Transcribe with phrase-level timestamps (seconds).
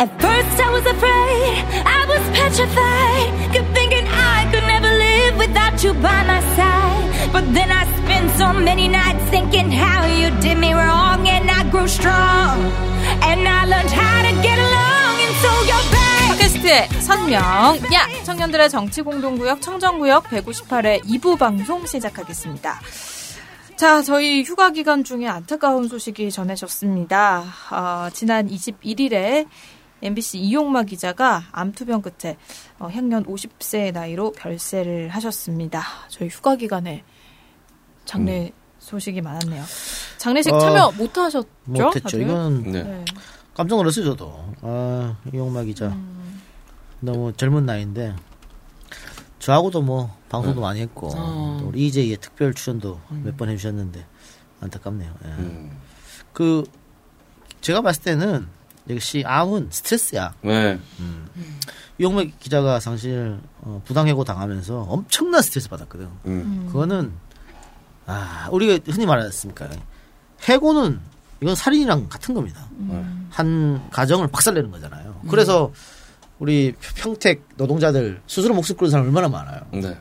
[0.00, 5.76] At first I was afraid, I was petrified, kept thinking I could never live without
[5.84, 7.04] you by my side.
[7.36, 11.68] But then I spent so many nights thinking how you did me wrong, and I
[11.68, 12.64] grew strong,
[13.28, 16.32] and I learned how to get along, and so you're back.
[16.32, 17.42] 팟캐스트의 선명.
[17.92, 18.08] 야!
[18.24, 22.80] 청년들의 정치 공동구역 청정구역 158회 2부 방송 시작하겠습니다.
[23.76, 27.44] 자, 저희 휴가 기간 중에 안타까운 소식이 전해졌습니다.
[27.70, 29.46] 어, 지난 21일에
[30.02, 32.36] MBC 이용마 기자가 암투병 끝에
[32.78, 35.82] 어, 향년 50세의 나이로 별세를 하셨습니다.
[36.08, 37.04] 저희 휴가 기간에
[38.04, 38.50] 장례 음.
[38.78, 39.62] 소식이 많았네요.
[40.18, 41.48] 장례식 어, 참여 못 하셨죠?
[41.64, 42.20] 못했죠.
[42.20, 42.82] 이건 네.
[42.82, 43.04] 네.
[43.54, 44.54] 깜짝 놀랐어요, 저도.
[44.62, 45.88] 아, 이용마 기자.
[45.88, 46.40] 음.
[47.00, 48.14] 너무 젊은 나이인데,
[49.38, 51.58] 저하고도 뭐, 방송도 많이 했고, 어.
[51.60, 53.22] 또 우리 이재희의 특별 출연도 음.
[53.24, 54.06] 몇번 해주셨는데,
[54.60, 55.14] 안타깝네요.
[55.24, 55.28] 예.
[55.28, 55.78] 음.
[56.32, 56.64] 그,
[57.60, 58.48] 제가 봤을 때는,
[58.88, 60.34] 역시 암은 스트레스야.
[60.42, 60.78] 네.
[61.98, 66.08] 이용마 기자가 사실, 어, 부당해고 당하면서 엄청난 스트레스 받았거든.
[66.26, 66.66] 음.
[66.68, 67.12] 그거는,
[68.06, 69.68] 아, 우리가 흔히 말하지 않습니까?
[70.44, 70.98] 해고는,
[71.42, 72.66] 이건 살인이랑 같은 겁니다.
[72.78, 73.28] 음.
[73.30, 75.20] 한 가정을 박살내는 거잖아요.
[75.30, 75.72] 그래서
[76.38, 79.60] 우리 평택 노동자들 스스로 목숨 끊는 사람 얼마나 많아요.
[79.72, 79.96] 네.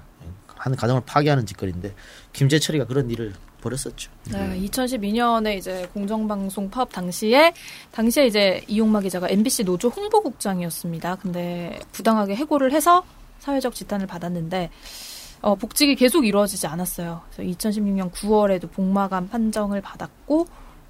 [0.56, 1.94] 한 가정을 파괴하는 짓거리인데
[2.34, 4.12] 김재철이가 그런 일을 벌였었죠.
[4.32, 7.54] 네, 2012년에 이제 공정방송 파업 당시에
[7.92, 11.16] 당시에 이제 이용마 기자가 MBC 노조 홍보국장이었습니다.
[11.16, 13.04] 근데 부당하게 해고를 해서
[13.40, 14.70] 사회적 지탄을 받았는데
[15.42, 17.22] 어, 복직이 계속 이루어지지 않았어요.
[17.32, 20.48] 그래서 2016년 9월에도 복마감 판정을 받았고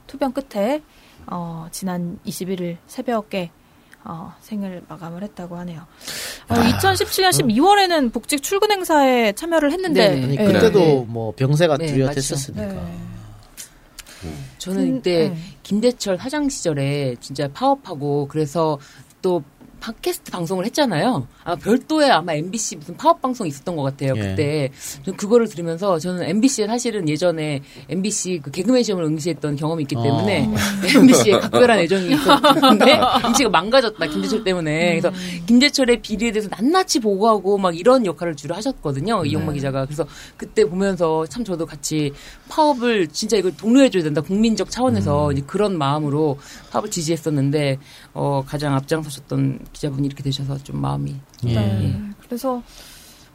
[0.08, 0.81] 투병 끝에
[1.28, 3.52] 어, 지난 21일 새벽에
[4.12, 5.82] 어, 생을 마감을 했다고 하네요.
[6.48, 10.24] 어, 2017년 12월에는 복직 출근 행사에 참여를 했는데 네네.
[10.24, 10.46] 아니, 예.
[10.46, 11.06] 그때도 네.
[11.08, 12.66] 뭐 병세가 네, 뚜렷했었으니까.
[12.74, 12.98] 네.
[14.58, 15.38] 저는 근- 이때 네.
[15.62, 18.80] 김대철 사장 시절에 진짜 파업하고 그래서
[19.22, 19.44] 또
[19.80, 21.28] 팟캐스트 방송을 했잖아요.
[21.44, 24.14] 아 별도의 아마 MBC 무슨 파업 방송이 있었던 것 같아요.
[24.16, 24.20] 예.
[24.20, 24.70] 그때
[25.04, 30.45] 저는 그거를 들으면서 저는 MBC에 사실은 예전에 MBC 그 개그맨 시험을 응시했던 경험이 있기 때문에
[30.48, 30.56] 어.
[31.00, 35.44] MBC에 각별한 애정이 있었는데 MBC가 망가졌다 김대철 때문에 그래서 음.
[35.45, 39.23] 김대철의 비리에 대해서 낱낱이 보고하고 막 이런 역할을 주로 하셨거든요.
[39.23, 39.30] 네.
[39.30, 40.06] 이용마 기자가 그래서
[40.38, 42.12] 그때 보면서 참 저도 같이
[42.50, 46.38] 파업을 진짜 이걸 독려해줘야 된다 국민적 차원에서 이제 그런 마음으로
[46.72, 47.78] 파업을 지지했었는데
[48.14, 51.16] 어, 가장 앞장서셨던 기자분이 이렇게 되셔서 좀 마음이
[51.48, 51.54] 예.
[51.54, 52.02] 네.
[52.26, 52.62] 그래서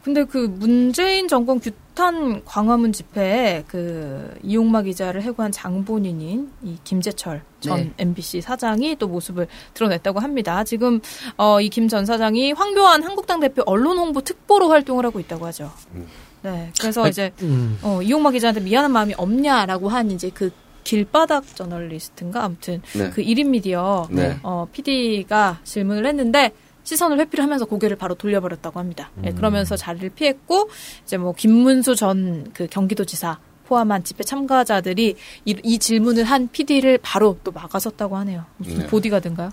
[0.03, 7.77] 근데 그 문재인 정권 규탄 광화문 집회에 그 이용마 기자를 해고한 장본인인 이 김재철 전
[7.79, 7.93] 네.
[7.97, 10.63] MBC 사장이 또 모습을 드러냈다고 합니다.
[10.63, 10.99] 지금
[11.37, 15.71] 어, 이 김 전 사장이 황교안 한국당 대표 언론 홍보 특보로 활동을 하고 있다고 하죠.
[16.43, 16.71] 네.
[16.79, 20.51] 그래서 이제 음, 어, 이용마 기자한테 미안한 마음이 없냐라고 한 이제 그
[20.85, 23.09] 길바닥 저널리스트인가 아무튼 네.
[23.09, 24.37] 그 1인 미디어 네.
[24.43, 26.53] 어, PD가 질문을 했는데
[26.83, 29.09] 시선을 회피를 하면서 고개를 바로 돌려버렸다고 합니다.
[29.25, 30.69] 예, 그러면서 자리를 피했고
[31.03, 33.37] 이제 뭐 김문수 전 그 경기도지사
[33.67, 35.15] 포함한 집회 참가자들이
[35.45, 38.45] 이, 이 질문을 한 PD를 바로 또 막아섰다고 하네요.
[38.57, 38.87] 무슨 네.
[38.87, 39.49] 보디가든가요?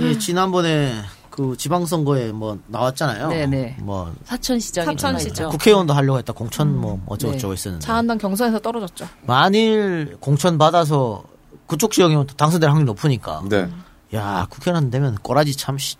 [0.00, 0.92] 이 지난번에
[1.32, 3.28] 그 지방선거에 뭐 나왔잖아요.
[3.28, 3.76] 네네.
[3.80, 5.34] 뭐 사천 시장이 사천 시장.
[5.34, 5.48] 전화했죠.
[5.48, 6.34] 국회의원도 하려고 했다.
[6.34, 7.58] 공천 뭐 어쩌고저쩌고 네.
[7.58, 7.84] 했었는데.
[7.84, 9.08] 자한당 경선에서 떨어졌죠.
[9.26, 11.24] 만일 공천 받아서
[11.66, 13.42] 그쪽 지역이면 또 당선될 확률이 높으니까.
[13.48, 13.68] 네.
[14.14, 15.96] 야 국회의원 되면 꼬라지 참 씨.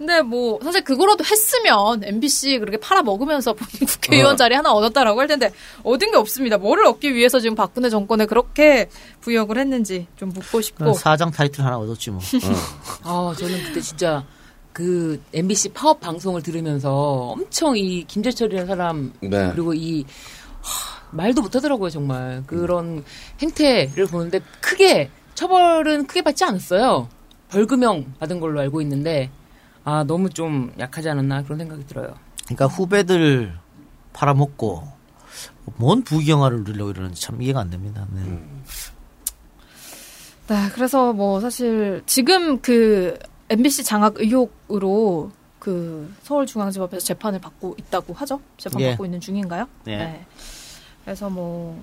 [0.00, 5.26] 근데 뭐 사실 그거라도 했으면 MBC 그렇게 팔아 먹으면서 본인 국회의원 자리 하나 얻었다라고 할
[5.26, 5.52] 텐데
[5.82, 6.56] 얻은 게 없습니다.
[6.56, 8.88] 뭐를 얻기 위해서 지금 박근혜 정권에 그렇게
[9.20, 10.94] 부역을 했는지 좀 묻고 싶고.
[10.94, 12.20] 사장 타이틀 하나 얻었지 뭐.
[13.04, 14.24] 아, 저는 그때 진짜
[14.72, 19.50] 그 MBC 파업 방송을 들으면서 엄청 이 김재철이라는 사람 네.
[19.52, 20.06] 그리고 이
[20.62, 23.04] 하, 말도 못하더라고요 정말 그런
[23.42, 27.08] 행태를 보는데 크게 처벌은 크게 받지 않았어요
[27.50, 29.28] 벌금형 받은 걸로 알고 있는데
[29.84, 32.14] 아 너무 좀 약하지 않았나 그런 생각이 들어요.
[32.44, 33.56] 그러니까 후배들
[34.12, 34.86] 팔아먹고
[35.76, 38.06] 뭔 부경화를 누리려고 이러는지 참 이해가 안 됩니다.
[38.12, 38.22] 네.
[40.48, 43.18] 네, 그래서 뭐 사실 지금 그
[43.48, 48.40] MBC 장악 의혹으로 그 서울중앙지법에서 재판을 받고 있다고 하죠?
[48.56, 48.88] 재판 예.
[48.90, 49.68] 받고 있는 중인가요?
[49.84, 50.24] 네.
[51.04, 51.82] 그래서 뭐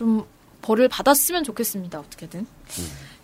[0.00, 0.24] 좀
[0.62, 2.00] 벌을 받았으면 좋겠습니다.
[2.00, 2.46] 어떻게든.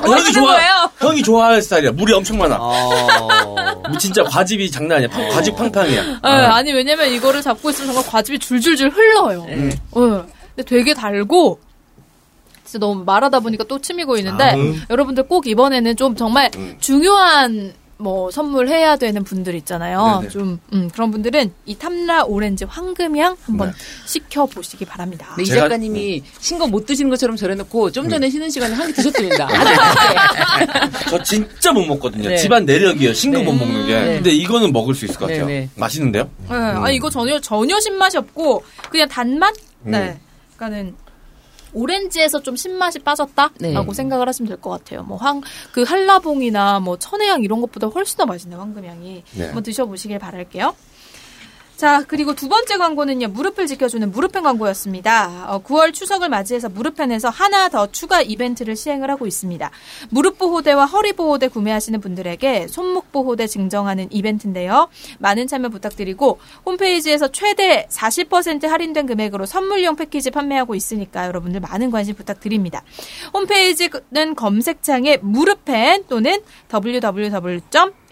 [0.06, 0.52] 형이 좋아.
[0.54, 0.90] 거예요?
[0.98, 1.92] 형이 좋아할 스타일이야.
[1.92, 2.56] 물이 엄청 많아.
[2.60, 3.82] 어.
[3.88, 5.08] 뭐 진짜 과즙이 장난 아니야.
[5.08, 6.02] 팡- 과즙 팡팡이야.
[6.02, 9.44] 네, 아니 왜냐면 이거를 잡고 있으면 정말 과즙이 줄줄줄 흘러요.
[9.48, 9.70] 음.
[9.70, 9.76] 네.
[10.54, 11.58] 근데 되게 달고
[12.64, 14.82] 진짜 너무 말하다 보니까 또 침이 고이는데 아, 음.
[14.88, 16.76] 여러분들 꼭 이번에는 좀 정말 음.
[16.80, 20.18] 중요한 뭐 선물해야 되는 분들 있잖아요.
[20.22, 20.28] 네네.
[20.30, 23.74] 좀 음, 그런 분들은 이 탐라 오렌지 황금향 한번 네.
[24.06, 25.34] 시켜 보시기 바랍니다.
[25.36, 29.48] 네, 이 작가님이 신거 못 드시는 것처럼 저래놓고 좀 전에 쉬는 시간에 한 개 드셨답니다.
[31.08, 32.28] 저 진짜 못 먹거든요.
[32.28, 32.36] 네.
[32.36, 33.12] 집안 내력이에요.
[33.14, 33.44] 신거 네.
[33.44, 34.00] 못 먹는 게.
[34.00, 34.14] 네.
[34.16, 35.46] 근데 이거는 먹을 수 있을 것 같아요.
[35.46, 35.68] 네, 네.
[35.76, 36.28] 맛있는데요?
[36.48, 39.54] 네, 아니 이거 전혀 전혀 신맛이 없고 그냥 단맛.
[39.86, 39.90] 음.
[39.92, 40.18] 네,
[40.56, 40.94] 그러니까는
[41.74, 43.94] 오렌지에서 좀 신맛이 빠졌다라고 네.
[43.94, 45.02] 생각을 하시면 될 것 같아요.
[45.04, 45.40] 뭐 황
[45.72, 49.22] 그 한라봉이나 뭐 천혜향 이런 것보다 훨씬 더 맛있네 황금향이.
[49.36, 49.44] 네.
[49.46, 50.74] 한번 드셔보시길 바랄게요.
[51.82, 55.46] 자, 그리고 두 번째 광고는요, 무릎을 지켜주는 무릎펜 광고였습니다.
[55.48, 59.68] 어, 9월 추석을 맞이해서 무릎펜에서 하나 더 추가 이벤트를 시행을 하고 있습니다.
[60.08, 64.90] 무릎 보호대와 허리 보호대 구매하시는 분들에게 손목 보호대 증정하는 이벤트인데요.
[65.18, 72.14] 많은 참여 부탁드리고, 홈페이지에서 최대 40% 할인된 금액으로 선물용 패키지 판매하고 있으니까 여러분들 많은 관심
[72.14, 72.84] 부탁드립니다.
[73.34, 77.60] 홈페이지는 검색창에 무릎펜 또는 www.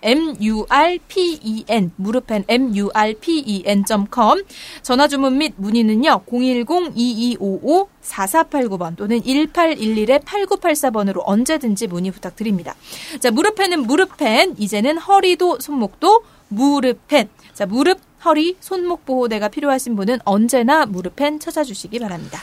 [0.03, 4.43] Murpen 무릎펜 murpen.com
[4.83, 12.75] 전화 주문 및 문의는요 010-2255-4489번 또는 1811-8984번으로 언제든지 문의 부탁드립니다.
[13.21, 20.85] 자 무릎펜은 무릎펜 이제는 허리도 손목도 무릎펜 자 무릎 허리 손목 보호대가 필요하신 분은 언제나
[20.87, 22.39] 무릎펜 찾아주시기 바랍니다.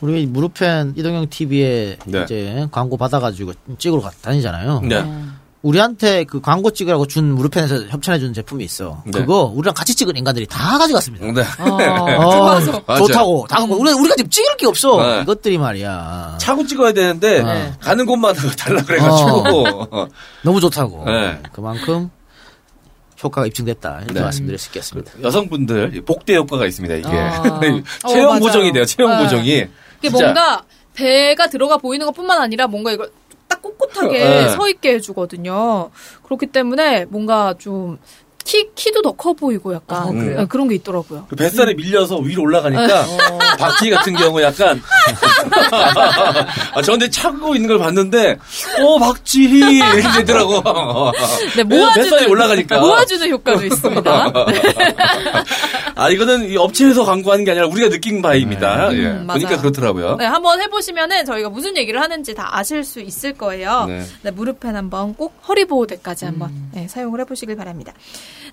[0.00, 2.22] 우리 무릎펜 이동형 TV에 네.
[2.22, 4.80] 이제 광고 받아가지고 찍으러 가- 다니잖아요.
[4.82, 5.04] 네.
[5.66, 9.02] 우리한테 그 광고 찍으라고 준 무르펜에서 협찬해 준 제품이 있어.
[9.04, 9.18] 네.
[9.18, 11.26] 그거 우리랑 같이 찍은 인간들이 다 가져갔습니다.
[11.26, 11.42] 네.
[11.58, 12.44] 어.
[12.44, 12.84] 맞아요.
[12.98, 13.46] 좋다고.
[13.48, 15.02] 다 우리 우리가 지금 찍을 게 없어.
[15.02, 15.22] 네.
[15.22, 16.38] 이것들이 말이야.
[16.40, 17.72] 차고 찍어야 되는데 네.
[17.80, 20.08] 가는 곳마다 달라 그래가지고
[20.42, 21.04] 너무 좋다고.
[21.04, 21.42] 네.
[21.52, 22.10] 그만큼
[23.24, 23.96] 효과가 입증됐다.
[24.02, 24.20] 이렇게 네.
[24.20, 25.10] 말씀드릴 수 있겠습니다.
[25.20, 26.94] 여성분들 복대 효과가 있습니다.
[26.94, 27.60] 이게 아.
[28.08, 28.38] 체형 어.
[28.38, 28.84] 보정이 돼요.
[28.84, 29.22] 체형 네.
[29.24, 29.66] 보정이
[30.00, 30.10] 이게.
[30.12, 30.62] 뭔가
[30.94, 33.10] 배가 들어가 보이는 것뿐만 아니라 뭔가 이걸
[33.88, 34.48] 딱 꼿꼿하게 네.
[34.48, 35.90] 서 있게 해주거든요.
[36.24, 37.98] 그렇기 때문에 뭔가 좀
[38.46, 40.38] 키, 키도 더 커 보이고 약간 어, 그래요?
[40.40, 41.26] 네, 그런 게 있더라고요.
[41.28, 43.04] 그 뱃살에 밀려서 위로 올라가니까
[43.58, 44.80] 박지 같은 경우 약간
[46.74, 48.38] 아, 저 근데 차고 있는 걸 봤는데
[48.80, 50.62] 어 박지 이렇게 되더라고.
[51.56, 52.78] 네, 모아주는, 뱃살이 올라가니까.
[52.80, 54.32] 모아주는 효과도 있습니다.
[55.96, 58.90] 아 이거는 이 업체에서 광고하는 게 아니라 우리가 느낀 바입니다.
[58.90, 58.98] 네.
[58.98, 59.06] 예.
[59.06, 59.56] 음, 보니까.
[59.60, 60.16] 그렇더라고요.
[60.16, 63.86] 네, 한번 해보시면은 저희가 무슨 얘기를 하는지 다 아실 수 있을 거예요.
[63.86, 64.04] 네.
[64.22, 67.92] 네, 무릎펜 한번 꼭 허리 보호대까지 한번 네, 사용을 해보시길 바랍니다.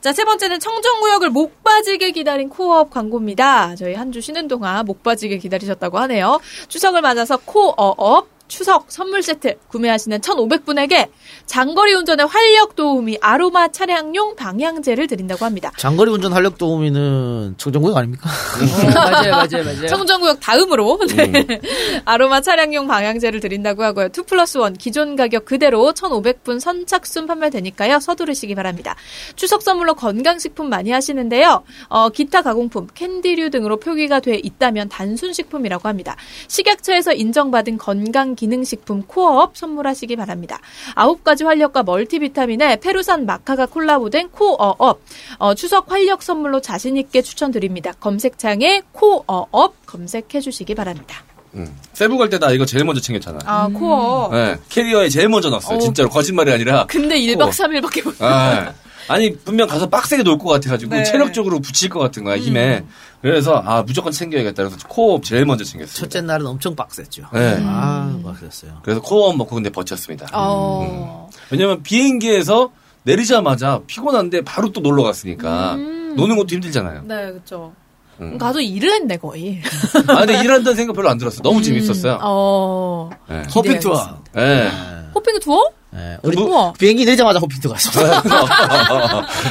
[0.02, 3.76] 자, 세 번째는 청정구역을 목 빠지게 기다린 코어업 광고입니다.
[3.76, 6.40] 저희 한 주 쉬는 동안 목 빠지게 기다리셨다고 하네요.
[6.68, 11.10] 추석을 맞아서 코어업 추석 선물 세트 구매하시는 1,500분에게
[11.48, 15.72] 장거리 운전에 활력 도우미 아로마 차량용 방향제를 드린다고 합니다.
[15.78, 18.30] 장거리 운전 활력 도우미는 청정구역 아닙니까?
[18.30, 19.88] 어, 맞아요, 맞아요, 맞아요.
[19.88, 21.24] 청정구역 다음으로 네.
[21.24, 22.02] 음.
[22.06, 24.10] 아로마 차량용 방향제를 드린다고 하고요.
[24.16, 28.00] 2 플러스 1 기존 가격 그대로 1,500분 선착순 판매되니까요.
[28.00, 28.96] 서두르시기 바랍니다.
[29.36, 31.64] 추석 선물로 건강식품 많이 하시는데요.
[31.88, 36.16] 어, 기타 가공품, 캔디류 등으로 표기가 돼 있다면 단순식품이라고 합니다.
[36.50, 40.60] 식약처에서 인정받은 건강 기능식품 코어업 선물하시기 바랍니다.
[40.96, 45.00] 아홉 가지 활력과 멀티비타민에 페루산 마카가 콜라보된 코어업
[45.40, 47.94] 어, 추석 활력 선물로 자신 있게 추천드립니다.
[48.02, 51.24] 검색창에 코어업 검색해 주시기 바랍니다.
[51.56, 51.74] 음.
[51.94, 53.40] 세부 갈 때 나 이거 제일 먼저 챙겼잖아.
[53.46, 54.30] 아, 코어.
[54.34, 55.78] 네, 캐리어에 제일 먼저 넣었어요.
[55.78, 55.80] 어.
[55.80, 56.86] 진짜로 거짓말이 아니라.
[56.88, 57.50] 근데 1박 코어.
[57.52, 58.16] 3일밖에 못.
[58.22, 58.74] 아,
[59.08, 61.04] 아니 분명 가서 빡세게 놀 것 같아가지고 네.
[61.04, 62.84] 체력적으로 부칠 것 같은 거야 힘에.
[63.22, 64.64] 그래서 아 무조건 챙겨야겠다.
[64.64, 65.94] 그래서 코어업 제일 먼저 챙겼어요.
[65.96, 67.24] 첫째 날은 엄청 빡셌죠.
[67.34, 67.58] 네.
[67.62, 68.80] 아, 빡셌어요.
[68.84, 70.28] 그래서 코어업 먹고 근데 버텼습니다.
[70.34, 71.30] 어.
[71.50, 72.72] 왜냐면 비행기에서
[73.04, 76.14] 내리자마자 피곤한데 바로 또 놀러 갔으니까 음.
[76.16, 77.04] 노는 것도 힘들잖아요.
[77.06, 77.74] 네, 그쵸.
[78.22, 78.38] 음.
[78.38, 79.60] 가서 일을 했네, 거의.
[80.08, 81.42] 아 근데 일한다는 생각 별로 안 들었어.
[81.42, 82.20] 너무 재밌었어요.
[82.22, 83.10] 어.
[83.28, 83.44] 네.
[83.54, 84.20] hopping 투어.
[84.34, 84.70] 네.
[85.16, 85.60] hopping 투어?
[85.94, 86.18] 네.
[86.24, 86.74] 우리 우와.
[86.74, 88.12] 비행기 내리자마자 hopping 투어 갔어요.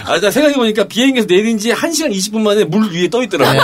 [0.06, 3.62] 아, 나 생각해보니까 비행기에서 내린 지 1시간 20분 만에 물 위에 떠 있더라고요.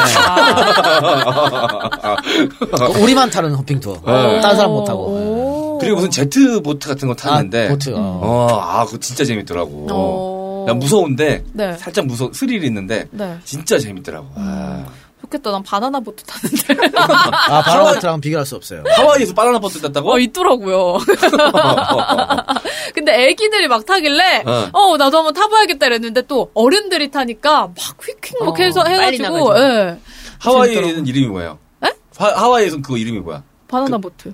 [2.81, 3.95] 어, 우리만 타는 호핑 투어.
[3.95, 4.41] 네.
[4.41, 5.03] 다른 사람 못 타고.
[5.07, 5.79] 오.
[5.81, 7.67] 그리고 무슨 제트 보트 같은 거 탔는데.
[7.67, 7.91] 아, 보트.
[7.95, 8.21] 어.
[8.23, 9.87] 어, 아, 그거 진짜 재밌더라고.
[9.91, 10.65] 어.
[10.67, 11.77] 나 무서운데, 네.
[11.79, 13.39] 살짝 무서, 스릴이 있는데, 네.
[13.45, 14.27] 진짜 재밌더라고.
[14.35, 14.85] 아.
[15.29, 15.53] 좋겠다.
[15.53, 16.91] 난 바나나 보트 타는데.
[16.97, 18.83] 아, 바나나트랑 비교할 수 없어요.
[18.97, 20.13] 하와이에서 바나나 보트 탔다고?
[20.15, 20.99] 어, 있더라고요.
[22.95, 24.69] 근데 애기들이 막 타길래, 어.
[24.73, 29.63] 어, 나도 한번 타봐야겠다 이랬는데 또 어른들이 타니까 막 휙휙 막 어, 해서 해가지고, 나가죠.
[29.65, 29.99] 예.
[30.41, 31.59] 하와이에는 이름이 뭐예요?
[31.85, 31.89] 에?
[32.17, 33.43] 하, 하와이에선 그거 이름이 뭐야?
[33.69, 34.33] 바나나 보트.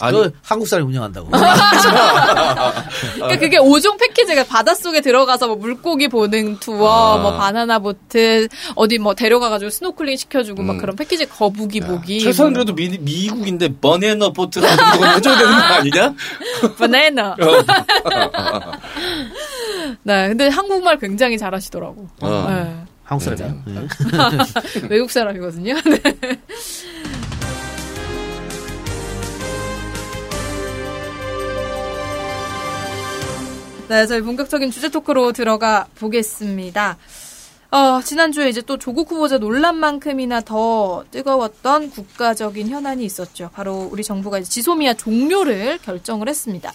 [0.00, 1.30] 아니, 그 한국 사람이 운영한다고.
[3.14, 7.18] 그러니까 그게 5종 패키지가 바닷속에 들어가서 뭐 물고기 보는 투어, 아.
[7.18, 10.78] 뭐 바나나 보트, 어디 뭐 데려가가지고 스노클링 시켜주고 막 음.
[10.78, 12.20] 그런 패키지 거북이 보기.
[12.20, 16.14] 최소한 그래도 미, 미국인데, banana boat라는 거 해줘야 되는 거 아니냐?
[16.78, 17.30] 바나나.
[17.30, 17.36] 어.
[20.02, 22.08] 네, 근데 한국말 굉장히 잘하시더라고.
[22.20, 22.46] 어.
[22.48, 22.90] 네.
[23.04, 23.62] 한국 사람이요.
[23.66, 23.88] 네.
[24.88, 25.74] 외국 사람이거든요.
[25.74, 26.00] 네.
[33.90, 36.96] 네, 저희 본격적인 주제 토크로 들어가 보겠습니다.
[37.72, 43.50] 어, 지난주에 이제 또 조국 후보자 논란만큼이나 더 뜨거웠던 국가적인 현안이 있었죠.
[43.54, 46.72] 바로 우리 정부가 이제 지소미아 종료를 결정을 했습니다.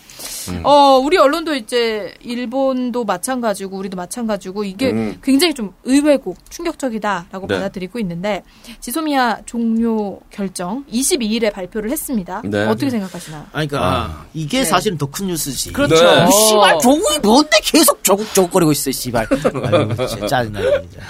[0.64, 5.20] 어, 우리 언론도 이제 일본도 마찬가지고 우리도 마찬가지고 이게 음.
[5.22, 7.56] 굉장히 좀 의외고 충격적이다라고 네.
[7.56, 8.44] 받아들이고 있는데
[8.80, 12.42] 지소미아 종료 결정 22일에 발표를 했습니다.
[12.46, 12.66] 네.
[12.68, 13.46] 어떻게 생각하시나요?
[13.52, 15.72] 아니, 그러니까, 이게 사실은 더 큰 뉴스지.
[15.74, 15.96] 그렇죠.
[15.96, 16.24] 네.
[16.24, 19.28] 뭐, 씨발, 조국이 뭔데 계속 조국, 조국 거리고 있어, 씨발.
[19.32, 21.06] 아유, 진짜 짜증나, 진짜.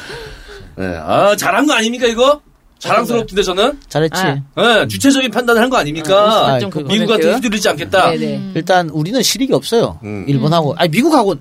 [0.78, 0.86] 네.
[0.98, 2.42] 아, 잘한 거 아닙니까, 이거?
[2.80, 3.80] 자랑스럽던데, 저는?
[3.88, 4.20] 잘했지.
[4.22, 4.42] 아.
[4.58, 6.54] 네, 주체적인 판단을 한 거 아닙니까?
[6.56, 8.12] 아, 좀 그- 미국한테 휘두르지 않겠다.
[8.12, 8.52] 네네.
[8.56, 10.00] 일단, 우리는 실익이 없어요.
[10.04, 10.26] 음.
[10.28, 10.76] 일본하고.
[10.78, 11.36] 아니, 미국하고,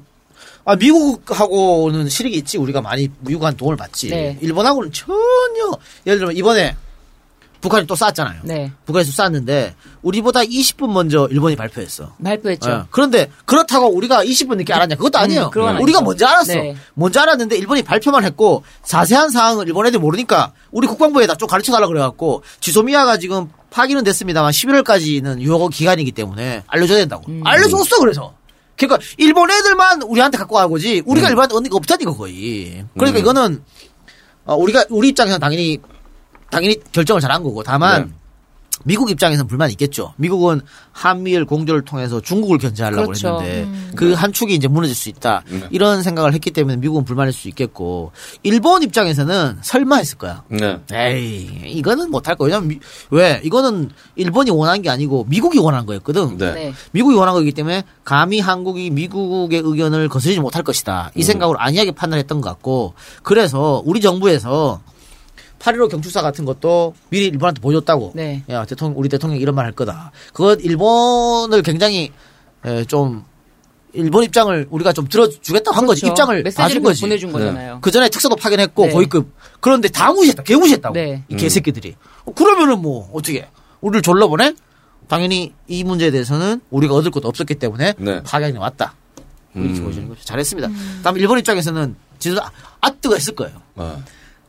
[0.64, 2.56] 아, 미국하고는 실익이 있지.
[2.58, 4.08] 우리가 많이 미국한 도움을 받지.
[4.10, 4.38] 네.
[4.40, 5.76] 일본하고는 전혀,
[6.06, 6.74] 예를 들면, 이번에
[7.60, 8.40] 북한이 또 쐈잖아요.
[8.44, 8.70] 네.
[8.86, 12.12] 북한에서 쐈는데, 우리보다 20분 먼저 일본이 발표했어.
[12.22, 12.70] 발표했죠.
[12.70, 12.82] 예.
[12.90, 14.96] 그런데 그렇다고 우리가 20분 늦게 알았냐?
[14.96, 15.50] 그것도 아니에요.
[15.50, 16.02] 그건 우리가.
[16.02, 16.52] 먼저 알았어.
[16.54, 16.76] 네.
[16.94, 21.86] 먼저 알았는데 일본이 발표만 했고 자세한 사항을 일본 애들이 모르니까 우리 국방부에다 좀 가르쳐 달라
[21.88, 27.24] 그래갖고 지소미아가 지금 파기는 됐습니다만 11월까지는 유효 기간이기 때문에 알려줘야 된다고.
[27.44, 28.34] 알려줬어 그래서
[28.76, 32.84] 그러니까 일본 애들만 우리한테 갖고 가고지 우리가 일본한테 얻는 게 없다니까 거의.
[32.94, 33.22] 그러니까 음.
[33.22, 33.64] 이거는
[34.44, 35.78] 어, 우리가 우리 입장에서는 당연히
[36.50, 38.14] 당연히 결정을 잘한 거고 다만 네.
[38.84, 40.12] 미국 입장에서는 불만이 있겠죠.
[40.16, 40.60] 미국은
[40.92, 43.40] 한미일 공조를 통해서 중국을 견제하려고 그렇죠.
[43.40, 45.42] 했는데 그한 축이 이제 무너질 수 있다.
[45.48, 45.62] 네.
[45.70, 48.12] 이런 생각을 했기 때문에 미국은 불만일 수 있겠고
[48.42, 50.44] 일본 입장에서는 설마 했을 거야.
[50.48, 50.78] 네.
[50.92, 52.46] 에이 이거는 못할 거야.
[52.48, 52.78] 왜냐면 미-
[53.10, 56.36] 왜 이거는 일본이 원한 게 아니고 미국이 원한 거였거든.
[56.38, 56.52] 네.
[56.52, 56.74] 네.
[56.92, 61.10] 미국이 원한 거기 때문에 감히 한국이 미국의 의견을 거스르지 못할 것이다.
[61.14, 64.80] 이 생각으로 안이하게 판단했던 것 같고 그래서 우리 정부에서
[65.64, 68.12] 8.15 경축사 같은 것도 미리 일본한테 보여줬다고.
[68.14, 68.42] 네.
[68.50, 70.12] 야 대통령 우리 대통령이 이런 말 할 거다.
[70.34, 72.12] 그것 일본을 굉장히
[72.66, 73.24] 에, 좀
[73.94, 76.02] 일본 입장을 우리가 좀 들어주겠다고 한 거지.
[76.02, 76.12] 그렇죠.
[76.12, 77.00] 입장을 메시지를 봐준 거지.
[77.00, 77.78] 보내준 거잖아요.
[77.80, 78.92] 그 전에 특사도 파견했고 네.
[78.92, 80.42] 고위급 그런데 다 무시했다.
[80.42, 80.92] 개무시했다고.
[80.94, 81.24] 네.
[81.28, 81.94] 이 개새끼들이.
[82.26, 83.48] 어, 그러면은 뭐 어떻게
[83.80, 84.54] 우리를 졸라보내?
[85.08, 88.22] 당연히 이 문제에 대해서는 우리가 얻을 것도 없었기 때문에 네.
[88.22, 88.94] 파견이 왔다.
[89.54, 89.84] 이렇게 음.
[89.84, 90.20] 보여주는 거죠.
[90.24, 90.68] 잘했습니다.
[91.02, 93.54] 다음 일본 입장에서는 진짜 아- 아뜨가 했을 거예요.
[93.76, 93.96] 아.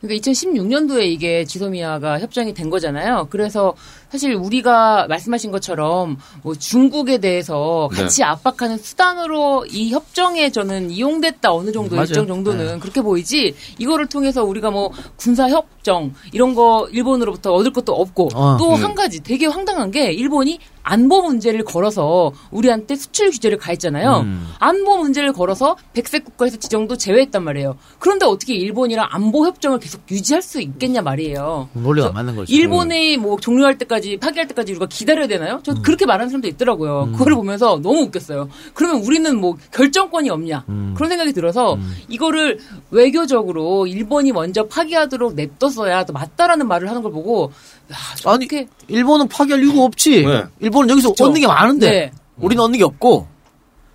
[0.06, 3.28] 그러니까 2016년도에 이게 지소미아가 협정이 된 거잖아요.
[3.30, 3.74] 그래서
[4.10, 8.02] 사실 우리가 말씀하신 것처럼 뭐 중국에 대해서 네.
[8.02, 12.06] 같이 압박하는 수단으로 이 협정에 저는 이용됐다 어느 정도 맞아요.
[12.08, 12.78] 일정 정도는 네.
[12.78, 18.56] 그렇게 보이지 이거를 통해서 우리가 뭐 군사 협정 이런 거 일본으로부터 얻을 것도 없고 어.
[18.58, 18.82] 또 음.
[18.82, 24.20] 한 가지 되게 황당한 게 일본이 안보 문제를 걸어서 우리한테 수출 규제를 가했잖아요.
[24.20, 24.48] 음.
[24.60, 27.76] 안보 문제를 걸어서 백색 국가에서 지정도 제외했단 말이에요.
[27.98, 31.68] 그런데 어떻게 일본이랑 안보 협정을 계속 유지할 수 있겠냐 말이에요.
[31.72, 32.54] 논리가 맞는 거죠.
[32.54, 35.56] 일본이 뭐 종료할 때까지 파기할 때까지 우리가 기다려야 되나요?
[35.56, 35.60] 음.
[35.64, 37.10] 저 그렇게 말하는 사람도 있더라고요.
[37.12, 38.48] 그거를 보면서 너무 웃겼어요.
[38.74, 40.94] 그러면 우리는 뭐 결정권이 없냐 음.
[40.96, 41.76] 그런 생각이 들어서
[42.08, 42.60] 이거를
[42.92, 47.50] 외교적으로 일본이 먼저 파기하도록 냅뒀어야 더 맞다라는 말을 하는 걸 보고
[47.92, 50.24] 야, 아니 저렇게 일본은 파기할 이유가 없지.
[50.24, 50.44] 네.
[50.60, 51.26] 일본은 여기서 그렇죠.
[51.26, 52.12] 얻는 게 많은데 네.
[52.36, 53.26] 우리는 얻는 게 없고.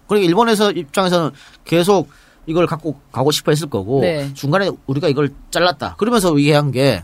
[0.07, 1.31] 그러니까 일본에서 입장에서는
[1.63, 2.09] 계속
[2.45, 4.33] 이걸 갖고 가고 싶어 했을 거고 네.
[4.33, 5.95] 중간에 우리가 이걸 잘랐다.
[5.97, 7.03] 그러면서 얘기한 게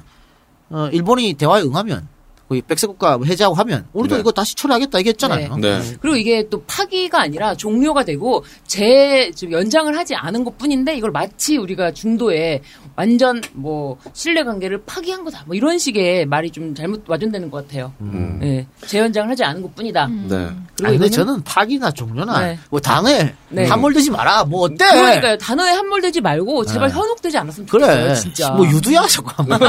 [0.70, 2.08] 어, 일본이 대화에 응하면
[2.50, 4.22] 거기 백색 국가 해제하고 하면 우리도 네.
[4.22, 5.58] 이거 다시 처리하겠다 얘기했잖아요.
[5.58, 5.82] 네.
[6.02, 11.58] 그리고 이게 또 파기가 아니라 종료가 되고 재 연장을 하지 않은 것 뿐인데 이걸 마치
[11.58, 12.62] 우리가 중도에
[12.98, 15.44] 완전 뭐 신뢰 관계를 파기한 거다.
[15.46, 17.94] 뭐 이런 식의 말이 좀 잘못 와전되는 것 같아요.
[18.02, 18.40] 음.
[18.42, 18.66] 예.
[18.88, 20.08] 재연장을 하지 않은 것 뿐이다.
[20.08, 20.50] 네.
[20.76, 22.60] 그리고 아니, 근데 저는 파기나 종료나 네.
[22.72, 23.68] 뭐 당해 네.
[23.68, 24.46] 함몰되지 마라.
[24.46, 24.78] 뭐 어때?
[24.78, 25.38] 그러니까요.
[25.38, 26.96] 단어에 함몰되지 말고 제발 네.
[26.96, 28.04] 현혹되지 않았으면 좋겠어요.
[28.04, 28.16] 그래.
[28.16, 28.50] 진짜.
[28.50, 29.62] 뭐 유두야 자꾸 하면.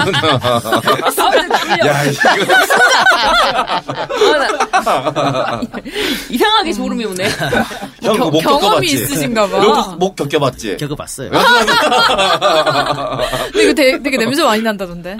[1.86, 2.28] 야, 이거
[4.72, 5.60] 아,
[6.30, 7.28] 이상하게 소름이 오네.
[8.02, 8.86] 형, 목 경험이?
[8.86, 9.58] 있으신가 봐.
[9.58, 10.78] 목, 목 겪어봤지?
[10.78, 11.30] 겪어봤어요.
[13.52, 15.18] 근데 이거 되게, 되게 냄새 많이 난다던데.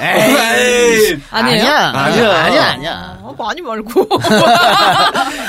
[0.00, 1.18] 에이!
[1.30, 1.64] 아니에요?
[1.64, 1.92] 아니야.
[1.94, 2.44] 아니야.
[2.44, 2.64] 아니야.
[2.72, 3.18] 아니야.
[3.22, 4.08] 아, 많이 말고.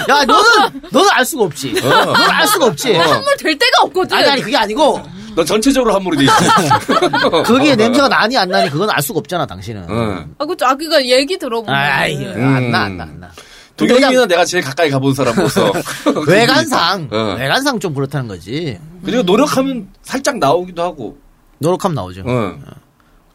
[0.09, 1.73] 야, 너는, 너는 알 수가 없지.
[1.73, 2.93] 너는 알 수가 없지.
[2.95, 4.17] 선물 될 데가 없거든.
[4.17, 5.01] 아니, 아니, 그게 아니고,
[5.35, 7.43] 너 전체적으로 함몰이 돼 있어.
[7.43, 9.85] 거기에 냄새가 나니 안 나니, 그건 알 수가 없잖아, 당신은.
[9.89, 10.35] 응.
[10.37, 10.65] 아, 그쵸.
[10.65, 11.73] 아, 그니까 얘기 들어보면.
[11.73, 12.55] 아이, 음.
[12.55, 13.29] 안 나, 안 나, 안 나.
[13.75, 15.71] 도경이는 내가 제일 가까이 가본 사람으로서.
[16.27, 17.35] 외관상, 어.
[17.39, 18.77] 외관상 좀 그렇다는 거지.
[19.03, 21.17] 그리고 노력하면 살짝 나오기도 하고.
[21.63, 22.23] 노력하면 나오죠.
[22.27, 22.61] 응.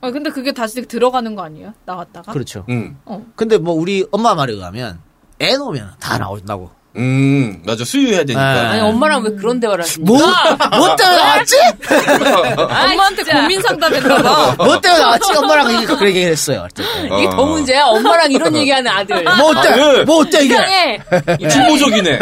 [0.00, 1.74] 아, 근데 그게 다시 들어가는 거 아니에요?
[1.84, 2.32] 나갔다가?
[2.32, 2.64] 그렇죠.
[2.68, 2.96] 응.
[3.34, 5.00] 근데 뭐, 우리 엄마 말에 의하면,
[5.40, 6.70] 애 놓으면 다 나온다고.
[6.96, 7.84] 음, 맞아.
[7.84, 8.70] 수유해야 되니까.
[8.70, 10.18] 아니 엄마랑 왜 그런 대화를 하십니까?
[10.18, 11.56] 뭐, 뭐 때문에 나왔지?
[12.58, 14.54] 엄마한테 고민 상담했나봐.
[14.64, 15.32] 뭐 때문에 나왔지?
[15.36, 16.64] 엄마랑 이게 그렇게 얘기 했어요.
[16.64, 17.04] 어쨌든.
[17.18, 17.84] 이게 더 문제야.
[17.86, 19.22] 엄마랑 이런 얘기하는 아들.
[19.22, 19.68] 뭐 어때?
[19.68, 20.54] 아, 뭐 어때, 이게?
[20.54, 21.00] 이상해.
[21.48, 22.18] 진보적이네.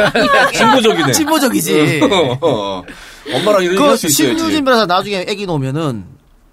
[0.53, 1.13] 진보적이네.
[1.13, 2.01] 진보적이지.
[2.43, 2.83] 어.
[3.35, 4.39] 엄마랑 이런 얘기 그할수 있어야지.
[4.39, 6.05] 신유진이라서 나중에 애기 놓으면은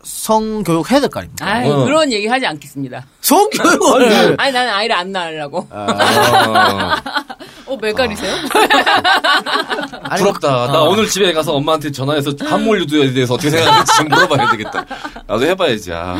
[0.03, 1.45] 성교육 해야 될 거 아닙니까?
[1.45, 1.85] 아이, 어.
[1.85, 3.05] 그런 얘기 하지 않겠습니다.
[3.21, 5.65] 성교육을 아니, 나는 아이를 안 낳으려고.
[5.71, 7.01] 아,
[7.65, 8.35] 어, 메가리세요?
[10.03, 10.67] 아니, 부럽다.
[10.67, 10.89] 나 어.
[10.89, 14.85] 오늘 집에 가서 엄마한테 전화해서 함몰 유도에 대해서 어떻게 생각하는지 좀 물어봐야 되겠다.
[15.27, 15.91] 나도 해봐야지.
[15.93, 16.15] 아.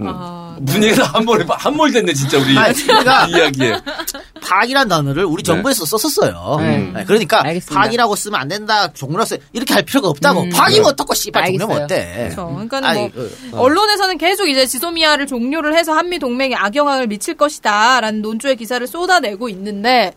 [0.00, 0.06] 음.
[0.08, 2.56] 아, 분위기가 함몰, 함몰 됐네, 진짜, 우리.
[2.56, 3.80] 아니, 그러니까 이 이야기에.
[4.42, 6.56] 파기란 단어를 우리 정부에서 썼었어요.
[6.60, 6.78] 네.
[6.94, 7.80] 네, 그러니까 알겠습니다.
[7.80, 10.42] 파기라고 쓰면 안 된다, 써 이렇게 할 필요가 없다고.
[10.42, 10.50] 음.
[10.50, 11.82] 파기면 어떻고 씨발 종료면.
[11.82, 12.30] 어때?
[12.34, 12.52] 그렇죠.
[12.68, 13.60] 그러니까 뭐 어, 어.
[13.60, 20.12] 언론에서는 계속 이제 지소미아를 종료를 해서 한미 동맹에 악영향을 미칠 것이다라는 논조의 기사를 쏟아내고 있는데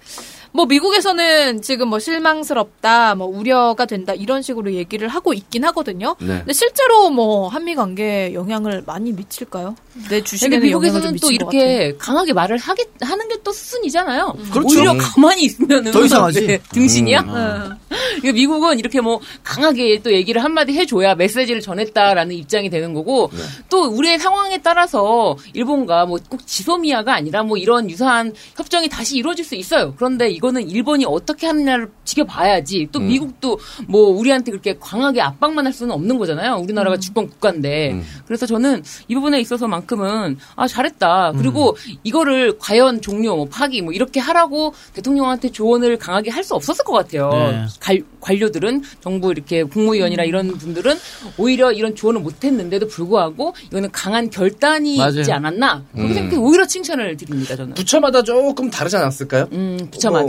[0.51, 6.15] 뭐 미국에서는 지금 뭐 실망스럽다, 뭐 우려가 된다 이런 식으로 얘기를 하고 있긴 하거든요.
[6.19, 6.39] 네.
[6.39, 9.75] 근데 실제로 뭐 한미 관계에 영향을 많이 미칠까요?
[10.09, 14.35] 내 주식에는 좀 미국에서는 또 이렇게 강하게 말을 하게, 하는 게 또 수순이잖아요.
[14.51, 14.67] 그렇죠.
[14.67, 14.97] 오히려 음.
[14.99, 15.91] 가만히 있으면은.
[15.93, 16.45] 더 이상하지.
[16.45, 17.19] 네, 등신이야?
[17.21, 17.77] 응.
[18.17, 23.39] 그러니까 미국은 이렇게 뭐 강하게 또 얘기를 한마디 해줘야 메시지를 전했다라는 입장이 되는 거고 네.
[23.69, 29.45] 또 우리의 상황에 따라서 일본과 뭐 꼭 지소미아가 아니라 뭐 이런 유사한 협정이 다시 이루어질
[29.45, 29.93] 수 있어요.
[29.95, 33.07] 그런데 이거는 일본이 어떻게 하느냐를 지켜봐야지 또 음.
[33.07, 36.55] 미국도 뭐 우리한테 그렇게 강하게 압박만 할 수는 없는 거잖아요.
[36.55, 38.03] 우리나라가 주권 국가인데 음.
[38.25, 41.33] 그래서 저는 이 부분에 있어서만큼은 아 잘했다.
[41.37, 41.95] 그리고 음.
[42.03, 46.93] 이거를 과연 종료, 뭐 파기 뭐 이렇게 하라고 대통령한테 조언을 강하게 할 수 없었을 것
[46.93, 47.29] 같아요.
[47.31, 47.65] 네.
[47.81, 50.95] 관- 관료들은 정부 이렇게 국무위원이나 이런 분들은
[51.37, 55.19] 오히려 이런 조언을 못했는데도 불구하고 이거는 강한 결단이 맞아요.
[55.19, 56.13] 있지 않았나 그렇게 음.
[56.13, 57.73] 생각해 오히려 칭찬을 드립니다 저는.
[57.73, 59.49] 부처마다 조금 다르지 않았을까요?
[59.51, 60.28] 음 부처마다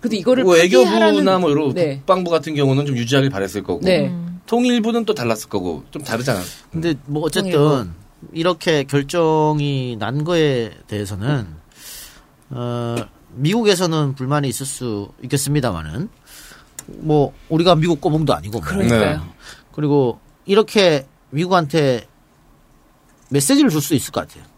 [0.00, 1.96] 그래도 이거를 뭐 외교부나 뭐 이런 네.
[1.98, 4.14] 국방부 같은 경우는 좀 유지하길 바랬을 거고 네.
[4.46, 7.90] 통일부는 또 달랐을 거고 좀 않았 근데 뭐 어쨌든 통일부.
[8.32, 11.46] 이렇게 결정이 난 거에 대해서는
[12.50, 12.96] 어
[13.34, 16.08] 미국에서는 불만이 있을 수 있겠습니다만은
[16.86, 18.66] 뭐 우리가 미국 꼬붕도 아니고 뭐.
[18.66, 19.18] 그러니까요.
[19.18, 19.20] 네.
[19.72, 22.06] 그리고 이렇게 미국한테
[23.28, 24.49] 메시지를 줄 수 있을 것 같아요.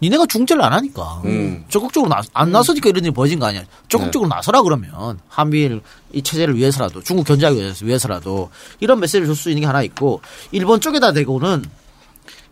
[0.00, 1.64] 니네가 중재를 안 하니까 음.
[1.68, 3.62] 적극적으로 나, 안 나서니까 이런 일이 벌어진 거 아니야.
[3.88, 5.80] 적극적으로 나서라 그러면 한미일
[6.12, 10.20] 이 체제를 위해서라도 중국 견제하기 위해서- 위해서라도 이런 메시지를 줄 수 있는 게 하나 있고
[10.52, 11.64] 일본 쪽에다 대고는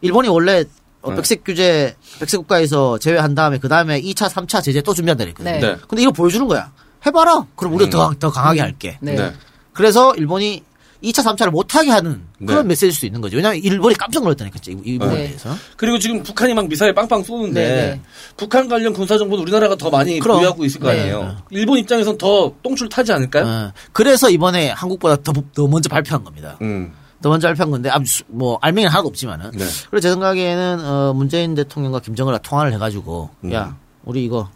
[0.01, 0.65] 일본이 원래
[1.03, 1.17] 어, 네.
[1.17, 5.53] 백색 규제 백색 국가에서 제외한 다음에 그 다음에 2차, 3차 제재 또 준비한다 그랬거든.
[5.53, 5.61] 네.
[5.61, 5.77] 네.
[5.89, 6.73] 근데 이거 보여주는 거야.
[7.07, 7.47] 해봐라.
[7.55, 7.91] 그럼 우리가 음.
[7.91, 8.99] 더, 강- 더 강하게 할게.
[9.01, 9.15] 네.
[9.15, 9.33] 네.
[9.73, 10.65] 그래서 일본이
[11.03, 12.69] 2차, 3차를 못하게 하는 그런 네.
[12.69, 13.37] 메시지일 수 있는 거죠.
[13.37, 15.27] 왜냐하면 일본이 깜짝 놀랐다니까, 이, 이 부분에 네.
[15.29, 15.55] 대해서.
[15.77, 18.01] 그리고 지금 북한이 막 미사일 빵빵 쏘는데 네, 네.
[18.37, 20.39] 북한 관련 군사 정보는 우리나라가 더 많이 그럼.
[20.39, 21.01] 보유하고 있을 거 네.
[21.01, 21.37] 아니에요.
[21.51, 23.45] 일본 입장에선 더 똥줄 타지 않을까요?
[23.45, 26.57] 어, 그래서 이번에 한국보다 더, 더 먼저 발표한 겁니다.
[26.63, 26.93] 음.
[27.23, 27.91] 더 먼저 발표한 건데,
[28.29, 29.51] 뭐, 알맹이는 하나도 없지만은.
[29.53, 29.65] 네.
[29.91, 33.53] 그래서 제 생각에는, 어, 문재인 대통령과 김정은과 통화를 해가지고, 음.
[33.53, 34.51] 야, 우리 이거,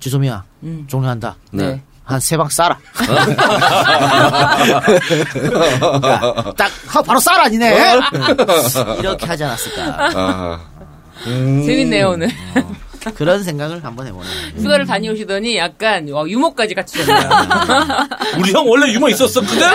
[0.00, 0.84] 지소미야, 음.
[0.88, 1.36] 종료한다.
[1.52, 1.82] 네.
[2.08, 2.76] 한 세 방 싸라.
[6.06, 7.76] 야, 딱, 하고 바로 싸라, 니네!
[9.00, 9.82] 이렇게 하지 않았을까.
[10.14, 10.60] 아.
[11.26, 11.62] 음.
[11.66, 12.30] 재밌네요 오늘.
[13.14, 14.28] 그런 생각을 한번 해보는.
[14.56, 17.28] 휴가를 다녀오시더니 약간 와, 유머까지 갖추셨네요.
[18.40, 19.66] 우리 형 원래 유머 있었었거든?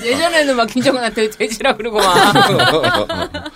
[0.04, 2.32] 예전에는 막 김정은한테 돼지라 그러고 막.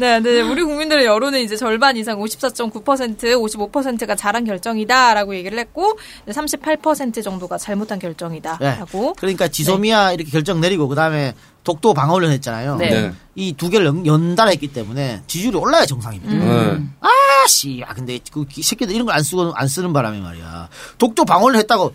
[0.00, 5.98] 네, 근데 우리 국민들의 여론은 이제 절반 이상 54.9%, 55%가 잘한 결정이다라고 얘기를 했고
[6.28, 9.02] 38% 정도가 잘못한 결정이다라고.
[9.02, 9.12] 네.
[9.18, 12.76] 그러니까 지소미아 이렇게 결정 내리고, 그 다음에 독도 방어훈련 했잖아요.
[12.76, 12.90] 네.
[12.90, 13.12] 네.
[13.34, 16.32] 이두 개를 연, 연달아 했기 때문에 지지율이 올라야 정상입니다.
[16.34, 16.92] 음.
[17.02, 17.08] 네.
[17.44, 20.68] 아씨, 아 근데 그 기- 새끼들 이런 걸 안 쓰고 안 쓰는 바람에 말이야.
[20.98, 21.94] 독도 방어를 했다고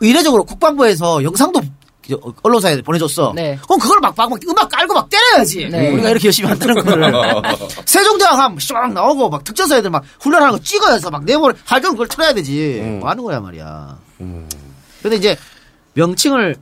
[0.00, 1.60] 의례적으로 국방부에서 영상도
[2.06, 3.32] 그 언론사에 보내줬어.
[3.34, 3.56] 네.
[3.62, 5.68] 그럼 그걸 막, 막, 막 음악 깔고 막 때려야지.
[5.70, 5.92] 네.
[5.92, 7.12] 우리가 이렇게 열심히 한다는 거를.
[7.86, 12.08] 세종대왕 하면 막 나오고 막 특전사 애들 막 훈련하는 거 찍어서 막 내보내 할경 그걸
[12.08, 12.80] 틀어야 되지.
[12.82, 12.98] 음.
[13.00, 13.98] 뭐 하는 거야 말이야.
[14.20, 14.48] 음.
[15.00, 15.36] 근데 이제
[15.94, 16.56] 명칭을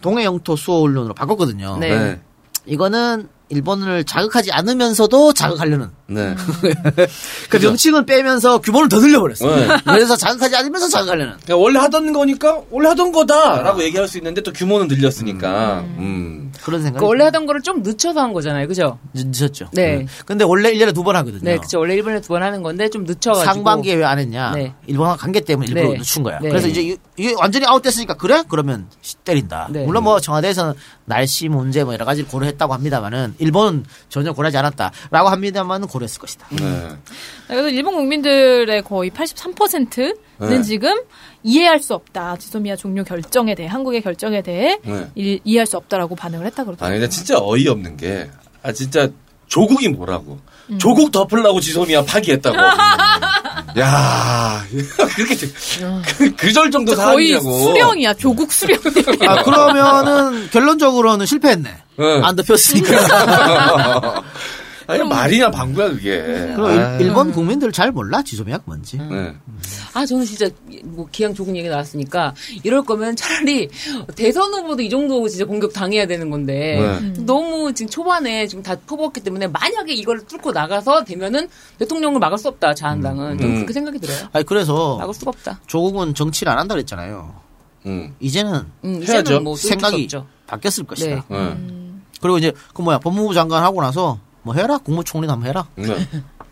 [0.00, 1.78] 동해 영토 수호 훈련으로 바꿨거든요.
[1.78, 1.88] 네.
[1.90, 2.20] 네.
[2.66, 6.34] 이거는 일본을 자극하지 않으면서도 자극하려는 네.
[7.50, 9.56] 그 명칭은 빼면서 규모를 더 늘려버렸어.
[9.56, 9.68] 네.
[9.84, 11.34] 그래서 자극하지 않으면서 자극하려는.
[11.44, 15.80] 그러니까 원래 하던 거니까 원래 하던 거다라고 얘기할 수 있는데 또 규모는 늘렸으니까.
[15.98, 16.50] 음.
[16.64, 18.98] 그런 생각이 그 원래 하던 거를 좀 늦춰서 한 거잖아요, 그죠?
[19.14, 19.68] 늦- 늦었죠.
[19.72, 20.06] 네.
[20.24, 21.40] 근데 원래 1년에 두 번 하거든요.
[21.44, 21.78] 네, 그쵸.
[21.78, 23.44] 원래 일본에 두 번 하는 건데 좀 늦춰가지고.
[23.44, 24.52] 상반기에 왜 안 했냐?
[24.54, 24.72] 네.
[24.86, 25.98] 일본과 관계 때문에 일부러 네.
[25.98, 26.38] 늦춘 거야.
[26.40, 26.48] 네.
[26.48, 28.42] 그래서 이제 이- 이게 완전히 아웃됐으니까 그래?
[28.48, 28.86] 그러면
[29.24, 29.68] 때린다.
[29.70, 29.84] 네.
[29.84, 30.72] 물론 뭐 청와대에서는
[31.04, 36.46] 날씨 문제 뭐 여러 가지를 고려했다고 합니다만은 일본은 전혀 고려하지 않았다라고 합니다만은 고려했을 것이다.
[36.50, 36.88] 네.
[37.46, 40.62] 그래서 일본 국민들의 거의 83%는 네.
[40.62, 40.94] 지금
[41.42, 42.36] 이해할 수 없다.
[42.36, 45.10] 지소미아 종료 결정에 대해 한국의 결정에 대해 네.
[45.14, 46.88] 이, 이해할 수 없다라고 반응을 했다 그러더라고요.
[46.88, 48.30] 아니, 근데 진짜 어이없는 게,
[48.62, 49.08] 아, 진짜,
[49.46, 50.38] 조국이 뭐라고.
[50.70, 50.78] 음.
[50.78, 52.56] 조국 덮으려고 지소미아 파기했다고.
[53.80, 54.64] 야
[55.14, 55.36] 그렇게,
[56.16, 57.58] 그, 그절 정도 거의 사람이냐고.
[57.64, 58.14] 수령이야.
[58.14, 58.82] 조국 수령이야.
[59.26, 61.70] 아, 그러면은 결론적으로는 실패했네.
[62.00, 62.24] 응.
[62.24, 64.22] 안 덮였으니까.
[64.88, 66.20] 아니, 말이나 방구야, 그게.
[66.56, 68.96] 그럼 아, 일, 본 국민들 잘 몰라 지소미아가 뭔지.
[68.96, 69.34] 네.
[69.92, 70.48] 아, 저는 진짜,
[70.84, 73.68] 뭐, 기왕 조국 얘기 나왔으니까, 이럴 거면 차라리
[74.16, 77.12] 대선 후보도 이 정도 진짜 공격 당해야 되는 건데, 네.
[77.24, 81.48] 너무 지금 초반에 지금 다 퍼부었기 때문에, 만약에 이걸 뚫고 나가서 되면은
[81.78, 83.38] 대통령을 막을 수 없다, 자한당은.
[83.38, 83.54] 저는 음.
[83.56, 84.28] 그렇게 생각이 들어요.
[84.32, 85.60] 아니 그래서 막을 수가 없다.
[85.66, 87.34] 조국은 정치를 안 한다 그랬잖아요.
[87.84, 88.14] 음.
[88.20, 89.20] 이제는 음, 해야죠.
[89.20, 90.08] 이제는 뭐, 또 생각이.
[90.46, 91.24] 바뀌었을 것이다.
[91.28, 91.36] 네.
[91.36, 91.56] 네.
[92.22, 95.66] 그리고 이제 그 뭐야 법무부 장관 하고 나서 뭐 해라 국무총리도 한번 해라.
[95.74, 95.86] 네.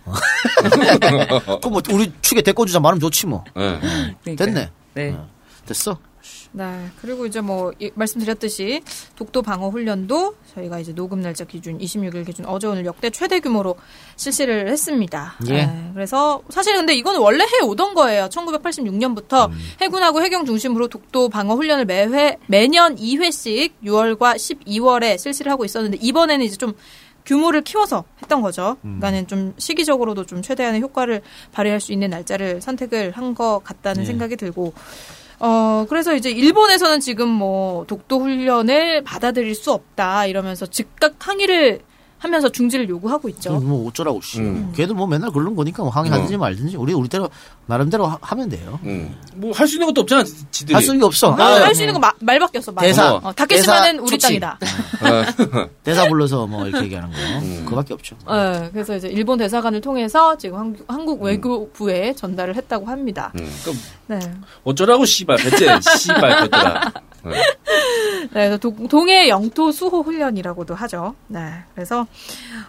[1.63, 3.45] 그뭐 우리 축에 데꿔주자 말하면 좋지 뭐.
[3.55, 3.79] 네.
[4.23, 4.37] 그러니까요.
[4.37, 4.71] 됐네.
[4.95, 5.11] 네.
[5.13, 5.29] 어,
[5.67, 5.99] 됐어.
[6.53, 6.89] 네.
[7.03, 8.81] 그리고 이제 뭐 이- 말씀드렸듯이
[9.15, 13.77] 독도 방어 훈련도 저희가 이제 녹음 날짜 기준 26일 기준 어제 오늘 역대 최대 규모로
[14.17, 15.35] 실시를 했습니다.
[15.49, 15.67] 예.
[15.67, 15.91] 네.
[15.93, 18.29] 그래서 사실 근데 이건 원래 해 오던 거예요.
[18.31, 19.59] 1986년부터 음.
[19.83, 26.45] 해군하고 해경 중심으로 독도 방어 훈련을 매회 매년 2회씩 6월과 12월에 실시를 하고 있었는데 이번에는
[26.47, 26.73] 이제 좀
[27.27, 28.77] 규모를 키워서 했던 거죠.
[28.85, 28.99] 음.
[29.01, 34.07] 그러니까는 좀 시기적으로도 좀 최대한의 효과를 발휘할 수 있는 날짜를 선택을 한 것 같다는 예.
[34.07, 34.73] 생각이 들고
[35.41, 41.81] 어, 그래서 이제 일본에서는 지금 뭐 독도 훈련을 받아들일 수 없다 이러면서 즉각 항의를
[42.19, 43.53] 하면서 중지를 요구하고 있죠.
[43.61, 44.41] 뭐 어쩌라고 씨.
[44.41, 44.73] 음.
[44.75, 47.29] 걔도 뭐 맨날 그러는 거니까 뭐 항의하든지 말든지 우리 우리대로
[47.67, 48.79] 나름대로 하, 면 돼요.
[48.85, 49.15] 음.
[49.35, 50.75] 뭐할 수 있는 것도 없잖아, 지들이.
[50.75, 51.29] 할 수는 없어.
[51.29, 52.73] 어, 아, 할수 있는 거 마- 말밖에 없어.
[52.73, 52.87] 말.
[52.87, 53.15] 대사.
[53.15, 54.27] 어, 다케시마는 대사 우리 초치.
[54.41, 54.59] 땅이다.
[55.85, 57.17] 대사 불러서 뭐 이렇게 얘기하는 거.
[57.43, 57.63] 음.
[57.65, 58.17] 그거밖에 없죠.
[58.29, 63.33] 네, 그래서 이제 일본 대사관을 통해서 지금 한국, 한국 외교부에 전달을 했다고 합니다.
[63.39, 63.51] 음.
[63.63, 63.77] 그럼
[64.07, 64.19] 네.
[64.65, 65.37] 어쩌라고, 씨발.
[65.37, 66.93] 배째, 씨발, 것들아.
[67.31, 67.37] 네.
[68.33, 71.15] 네, 그래서 도- 동해 영토 수호 훈련이라고도 하죠.
[71.29, 71.41] 네,
[71.75, 72.07] 그래서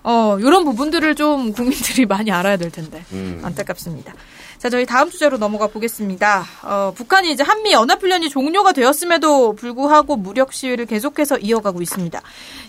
[0.04, 3.42] 어 이런 부분들을 좀 국민들이 많이 알아야 될 텐데 음.
[3.44, 4.14] 안타깝습니다.
[4.58, 6.44] 자, 저희 다음 주제로 넘어가 보겠습니다.
[6.64, 12.20] 어, 북한이 이제 한미 연합훈련이 종료가 되었음에도 불구하고 무력 시위를 계속해서 이어가고 있습니다.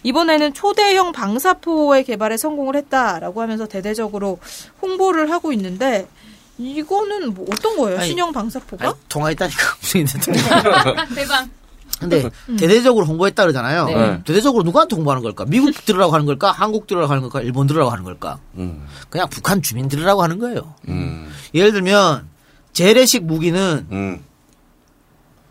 [0.03, 4.39] 이번에는 초대형 방사포의 개발에 성공을 했다라고 하면서 대대적으로
[4.83, 6.07] 홍보를 하고 있는데
[6.59, 7.99] 이거는 뭐 어떤 거예요?
[8.01, 8.85] 아니, 신형 방사포가?
[8.89, 10.07] 아니, 통화했다니까 무슨.
[11.15, 11.49] 대박.
[12.01, 13.87] 근데 대대적으로 홍보했다 그러잖아요.
[13.87, 14.21] 네.
[14.25, 15.45] 대대적으로 누구한테 홍보하는 걸까?
[15.47, 16.53] 미국 들으라고 하는 걸까?
[16.53, 17.41] 한국 들으라고 하는 걸까?
[17.41, 18.39] 일본 들으라고 하는 걸까?
[18.57, 18.87] 음.
[19.11, 20.75] 그냥 북한 주민 들으라고 하는 거예요.
[20.89, 21.31] 음.
[21.55, 22.29] 예를 들면
[22.73, 24.25] 재래식 무기는 음.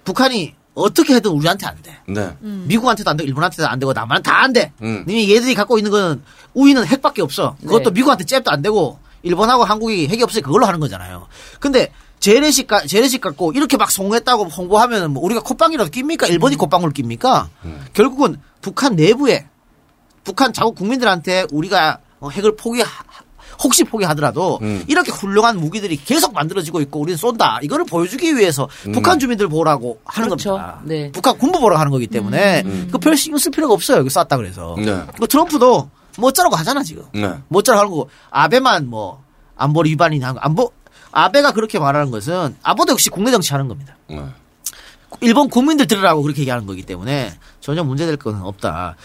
[0.03, 1.97] 북한이 어떻게 해도 우리한테 안 돼.
[2.07, 2.37] 네.
[2.39, 4.71] 미국한테도 안 되고 일본한테도 안 되고 남한테 다 안 돼.
[4.83, 5.03] 음.
[5.07, 7.57] 이미 얘들이 갖고 있는 건 우위는 핵밖에 없어.
[7.61, 7.91] 그것도 네.
[7.91, 11.27] 미국한테 잽도 안 되고 일본하고 한국이 핵이 없으니 그걸로 하는 거잖아요.
[11.59, 16.27] 근데 재래식 가, 재래식 갖고 이렇게 막 성공했다고 홍보하면 뭐 우리가 콧방이라도 낍니까?
[16.27, 17.49] 일본이 콧방울 낍니까?
[17.93, 19.47] 결국은 북한 내부에
[20.23, 22.83] 북한 자국 국민들한테 우리가 어, 핵을 포기
[23.63, 24.83] 혹시 포기하더라도 음.
[24.87, 27.59] 이렇게 훌륭한 무기들이 계속 만들어지고 있고 우리는 쏜다.
[27.61, 30.51] 이거를 보여주기 위해서 북한 주민들 보라고 하는 그렇죠.
[30.51, 30.81] 겁니다.
[30.83, 31.11] 네.
[31.11, 33.99] 북한 군부 보라고 하는 거기 때문에 그별 신경 쓸 필요가 없어요.
[33.99, 34.75] 여기 쐈다 그래서.
[34.77, 35.01] 네.
[35.19, 37.03] 그 트럼프도 뭐 어쩌라고 하잖아 지금.
[37.13, 37.33] 네.
[37.47, 39.23] 뭐 어쩌라고 하는 거고 아베만 뭐
[39.55, 40.35] 안보 위반이나.
[40.39, 40.71] 안보
[41.17, 43.97] 아베가 그렇게 말하는 것은 아베도 역시 국내 정치하는 겁니다.
[44.07, 44.23] 네.
[45.21, 48.95] 일본 국민들 들으라고 그렇게 얘기하는 거기 때문에 전혀 문제될 건 없다.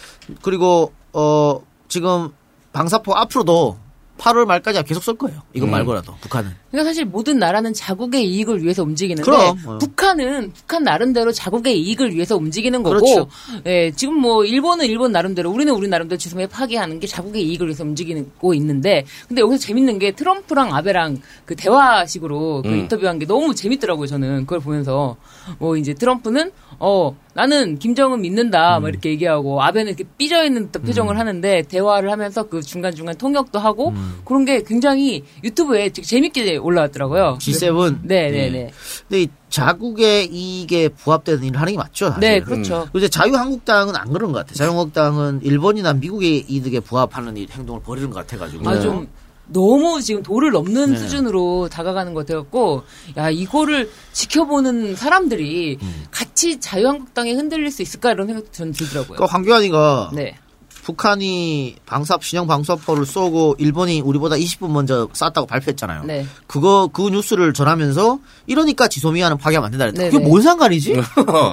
[0.42, 2.30] 그리고 어 지금
[2.74, 3.78] 방사포 앞으로도
[4.18, 5.40] 8월 말까지 계속 쏠 거예요.
[5.54, 5.72] 이건 음.
[5.72, 6.54] 말고라도 북한은.
[6.72, 9.78] 그러니까 사실 모든 나라는 자국의 이익을 위해서 움직이는데 그럼, 어.
[9.78, 13.28] 북한은 북한 나름대로 자국의 이익을 위해서 움직이는 거고 그렇죠.
[13.66, 17.84] 예, 지금 뭐 일본은 일본 나름대로 우리는 우리 나름대로 지소미아 파괴하는 게 자국의 이익을 위해서
[17.84, 22.78] 움직이고 있는데 근데 여기서 재밌는 게 트럼프랑 아베랑 그 대화식으로 그 음.
[22.80, 25.16] 인터뷰한 게 너무 재밌더라고요 저는 그걸 보면서
[25.58, 28.82] 뭐 이제 트럼프는 어 나는 김정은 믿는다 음.
[28.82, 33.16] 막 이렇게 얘기하고 아베는 이렇게 삐져 있는 듯 표정을 하는데 대화를 하면서 그 중간 중간
[33.16, 34.20] 통역도 하고 음.
[34.24, 37.38] 그런 게 굉장히 유튜브에 되게 재밌게 올라왔더라고요.
[37.40, 37.98] G7.
[38.02, 38.70] 네 네 네.
[39.08, 42.08] 근데 이 자국의 이익에 부합되는 일을 하는 게 맞죠.
[42.08, 42.20] 사실.
[42.20, 42.82] 네, 그렇죠.
[42.84, 44.54] 그리고 이제 자유한국당은 안 그런 것 같아요.
[44.54, 48.68] 자유한국당은 일본이나 미국의 이득에 부합하는 일, 행동을 벌이는 것 같아가지고.
[48.68, 49.08] 아, 좀
[49.48, 50.96] 너무 지금 도를 넘는 네.
[50.98, 52.84] 수준으로 다가가는 것 같아갖고,
[53.18, 56.04] 야, 이거를 지켜보는 사람들이 음.
[56.10, 59.16] 같이 자유한국당에 흔들릴 수 있을까 이런 생각도 저는 들더라고요.
[59.16, 60.36] 그러니까 황교안이가 네.
[60.82, 66.04] 북한이 방사 신형 방사포를 쏘고 일본이 우리보다 20분 먼저 쐈다고 발표했잖아요.
[66.04, 66.26] 네.
[66.48, 68.18] 그거 그 뉴스를 전하면서
[68.48, 70.02] 이러니까 지소미아는 파괴하면 안 된다 그랬다.
[70.02, 70.28] 네, 그게 네.
[70.28, 70.94] 뭔 상관이지?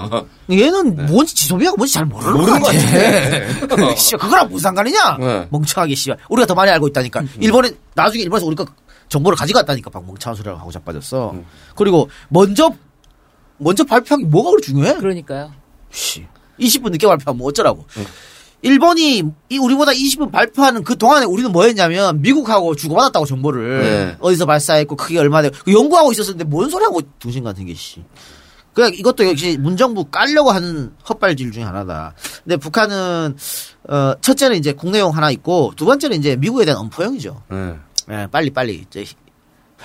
[0.49, 2.71] 얘는 뭔지 지소미아가 뭔지 잘 모르는 것 같아.
[3.95, 5.17] 씨, 그거랑 무슨 상관이냐?
[5.19, 5.47] 네.
[5.51, 6.11] 멍청하게 씨.
[6.27, 7.23] 우리가 더 많이 알고 있다니까.
[7.39, 8.65] 일본에 나중에 일본에서 우리가
[9.09, 11.35] 정보를 가져갔다니까 막 멍청한 소리를 하고 자빠졌어.
[11.75, 12.71] 그리고 먼저
[13.57, 14.95] 먼저 발표한 게 뭐가 그렇게 중요해?
[14.95, 15.51] 그러니까요.
[15.91, 16.25] 씨.
[16.59, 17.85] 20분 늦게 발표하면 뭐 어쩌라고.
[18.61, 24.17] 일본이 이 우리보다 20분 발표하는 그 동안에 우리는 뭐 했냐면 미국하고 주고받았다고 정보를 네.
[24.19, 28.03] 어디서 발사했고 크게 얼마 되고 그 연구하고 있었는데 뭔 소리 하고 등신 같은 게 씨.
[28.73, 32.13] 그냥 이것도 역시 문정부 깔려고 하는 헛발질 중에 하나다.
[32.43, 33.35] 근데 북한은
[33.87, 37.41] 어 첫째는 이제 국내용 하나 있고 두 번째는 이제 미국에 대한 엄포형이죠.
[37.49, 37.75] 네.
[38.11, 39.05] 예, 빨리 빨리 이제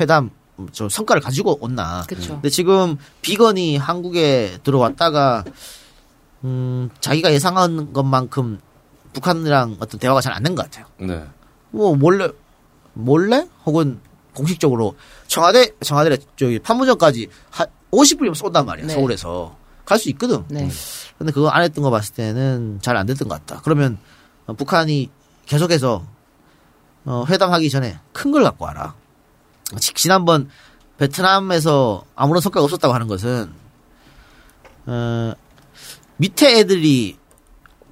[0.01, 0.31] 회담
[0.73, 2.05] 저 성과를 가지고 온나.
[2.09, 2.35] 그쵸.
[2.35, 5.45] 근데 지금 비건이 한국에 들어왔다가
[6.45, 8.61] 음, 자기가 예상한 것만큼
[9.13, 10.87] 북한이랑 어떤 대화가 잘 안 된 것 같아요.
[10.99, 11.25] 네.
[11.71, 12.29] 뭐 몰래
[12.93, 14.01] 몰래 혹은
[14.35, 18.95] 공식적으로 청와대 청와대 저기 판문점까지 한 50분이면 쏜단 말이야 네.
[18.95, 20.45] 서울에서 갈 수 있거든.
[20.49, 20.69] 네.
[21.19, 23.61] 근데 그거 안 했던 거 봤을 때는 잘 안 됐던 것 같다.
[23.63, 23.99] 그러면
[24.47, 25.11] 어, 북한이
[25.47, 26.05] 계속해서
[27.07, 28.95] 어, 회담하기 전에 큰 걸 갖고 와라.
[29.79, 30.49] 지- 지난번
[30.99, 33.53] 베트남에서 아무런 성과가 없었다고 하는 것은
[34.87, 35.33] 어,
[36.17, 37.17] 밑에 애들이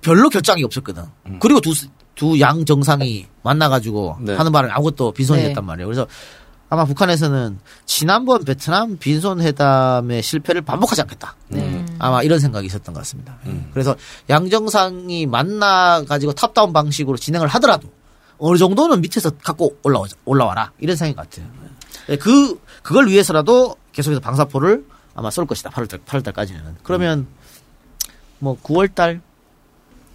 [0.00, 1.04] 별로 결장이 없었거든.
[1.40, 1.72] 그리고 두,
[2.14, 4.34] 두 양 정상이 만나가지고 네.
[4.34, 5.48] 하는 바람에 아무것도 빈손이 네.
[5.48, 5.86] 됐단 말이에요.
[5.86, 6.06] 그래서
[6.68, 11.36] 아마 북한에서는 지난번 베트남 빈손 회담의 실패를 반복하지 않겠다.
[11.48, 11.84] 네.
[11.98, 13.38] 아마 이런 생각이 있었던 것 같습니다.
[13.72, 13.94] 그래서
[14.30, 17.88] 양 정상이 만나 가지고 탑다운 방식으로 진행을 하더라도
[18.38, 21.46] 어느 정도는 밑에서 갖고 올라오 올라와라 이런 생각 같아요.
[22.08, 25.70] 네, 그 그걸 위해서라도 계속해서 방사포를 아마 쏠 것이다.
[25.70, 26.76] 8월 달 8월 달까지는.
[26.82, 27.26] 그러면
[28.42, 29.20] 뭐 9월달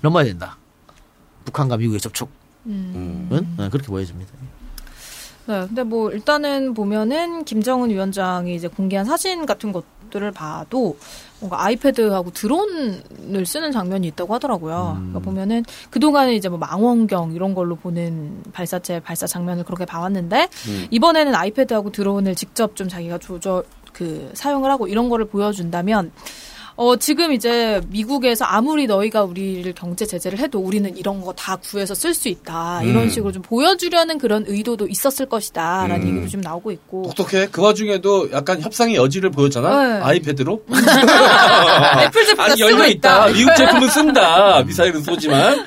[0.02, 0.58] 넘어야 된다.
[1.46, 2.30] 북한과 미국의 접촉은
[2.66, 4.34] 네, 그렇게 보여집니다.
[5.46, 10.98] 네, 근데 뭐 일단은 보면은 김정은 위원장이 이제 공개한 사진 같은 것들을 봐도
[11.40, 14.96] 뭔가 아이패드하고 드론을 쓰는 장면이 있다고 하더라고요.
[14.98, 20.50] 그러니까 보면은 그동안은 이제 뭐 망원경 이런 걸로 보는 발사체 발사 장면을 그렇게 봐왔는데
[20.92, 23.64] 이번에는 아이패드하고 드론을 직접 좀 자기가 조절
[23.94, 26.12] 그 사용을 하고 이런 거를 보여준다면
[26.80, 31.94] 어, 지금 이제 미국에서 아무리 너희가 우리를 경제 제재를 해도 우리는 이런 거 다 구해서
[31.96, 32.82] 쓸 수 있다.
[32.84, 33.10] 이런 음.
[33.10, 35.88] 식으로 좀 보여주려는 그런 의도도 있었을 것이다.
[35.88, 36.08] 라는 음.
[36.16, 37.12] 얘기도 좀 나오고 있고.
[37.16, 37.48] 똑똑해.
[37.52, 39.88] 그 와중에도 약간 협상의 여지를 보였잖아.
[39.98, 40.04] 네.
[40.04, 40.64] 아이패드로.
[42.04, 43.28] 애플 제품 아니 열려 있다.
[43.28, 44.64] 미국 제품은 쓴다.
[44.64, 45.66] 미사일은 쏘지만.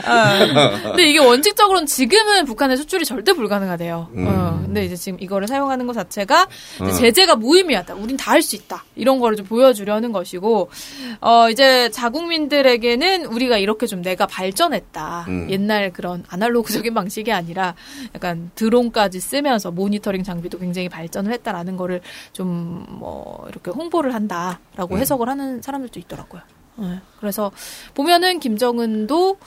[0.83, 4.09] 근데 이게 원칙적으로는 지금은 북한의 수출이 절대 불가능하대요.
[4.15, 4.27] 음.
[4.29, 6.47] 어, 근데 이제 지금 이거를 사용하는 것 자체가
[6.81, 6.91] 어.
[6.93, 7.95] 제재가 무의미하다.
[7.95, 8.85] 우린 다 할 수 있다.
[8.97, 10.71] 이런 거를 좀 보여주려는 것이고,
[11.21, 15.25] 어, 이제 자국민들에게는 우리가 이렇게 좀 내가 발전했다.
[15.29, 15.51] 음.
[15.51, 17.75] 옛날 그런 아날로그적인 방식이 아니라
[18.15, 22.01] 약간 드론까지 쓰면서 모니터링 장비도 굉장히 발전을 했다라는 거를
[22.33, 24.99] 좀 뭐 이렇게 홍보를 한다라고 음.
[24.99, 26.43] 해석을 하는 사람들도 있더라고요.
[26.77, 27.01] 네.
[27.19, 27.51] 그래서
[27.95, 29.39] 보면은 김정은도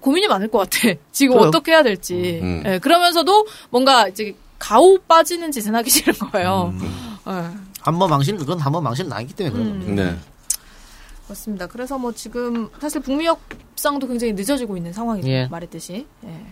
[0.00, 0.94] 고민이 많을 것 같아.
[1.12, 1.48] 지금 그래요.
[1.48, 2.40] 어떻게 해야 될지.
[2.42, 2.62] 음.
[2.66, 6.72] 예, 그러면서도 뭔가 이제 가오 빠지는 짓은 하기 싫은 거예요.
[7.28, 7.32] 예,
[7.80, 10.02] 한번 망신 그건 한 번 망신 나기 때문에 그런 겁니다.
[10.04, 10.16] 네.
[11.24, 11.66] 그렇습니다.
[11.66, 15.28] 그래서 뭐 지금 사실 북미 협상도 굉장히 늦어지고 있는 상황이죠.
[15.28, 15.46] 예.
[15.46, 16.06] 말했듯이.
[16.24, 16.46] 예.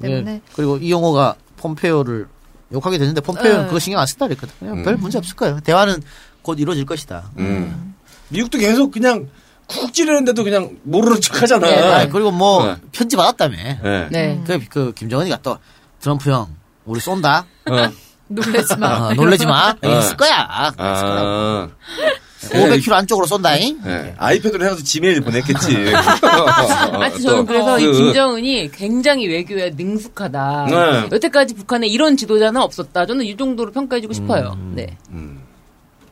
[0.00, 2.28] 때문에 예, 그리고 이용호가 폼페오를
[2.72, 3.66] 욕하게 됐는데 폼페오는 네.
[3.66, 4.54] 그거 신경 안 쓴다 그랬거든.
[4.58, 4.82] 그냥 음.
[4.84, 5.60] 별 문제 없을 거예요.
[5.60, 6.02] 대화는
[6.42, 7.30] 곧 이루어질 것이다.
[7.38, 7.94] 음.
[8.28, 9.28] 미국도 계속 그냥
[9.66, 11.68] 쿡 찌르는데도 그냥 모르는 척 하잖아.
[11.70, 12.76] 예, 아, 그리고 뭐 네.
[12.92, 13.56] 편지 받았다며.
[13.56, 14.08] 네.
[14.10, 14.42] 네.
[14.46, 15.58] 그, 그 김정은이가 또
[16.00, 16.48] 트럼프 형
[16.84, 17.46] 우리 쏜다.
[17.70, 17.90] 어.
[18.28, 19.08] 놀라지 마.
[19.08, 19.74] 어, 놀라지 마.
[19.82, 19.98] 어.
[19.98, 20.46] 있을 거야.
[20.76, 21.68] 아.
[22.48, 23.78] 500km 안쪽으로 쏜다잉.
[23.84, 24.14] 네.
[24.18, 25.74] 아이패드로 해가지고 지메일 보냈겠지.
[25.94, 30.66] 하여튼 저는 또 그래서 이 그- 김정은이 굉장히 외교에 능숙하다.
[30.70, 31.08] 네.
[31.12, 33.06] 여태까지 북한에 이런 지도자는 없었다.
[33.06, 34.56] 저는 이 정도로 평가해주고 싶어요.
[34.74, 34.96] 네.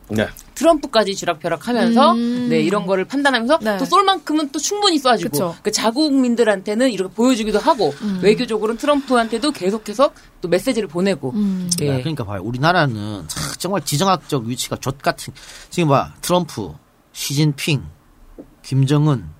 [0.09, 0.27] 네.
[0.53, 2.47] 트럼프까지 쥐락펴락하면서 음.
[2.49, 3.77] 네 이런 거를 판단하면서 네.
[3.77, 5.55] 또쏠 만큼은 또 충분히 쏴주고 그쵸.
[5.63, 8.19] 그 자국민들한테는 이렇게 보여주기도 하고 음.
[8.21, 11.69] 외교적으로는 트럼프한테도 계속해서 또 메시지를 보내고 음.
[11.81, 11.89] 예.
[11.89, 12.41] 야, 그러니까 봐요.
[12.43, 15.33] 우리나라는 참 정말 지정학적 위치가 좆 같은.
[15.69, 16.13] 지금 봐.
[16.21, 16.73] 트럼프,
[17.11, 17.83] 시진핑,
[18.61, 19.34] 김정은,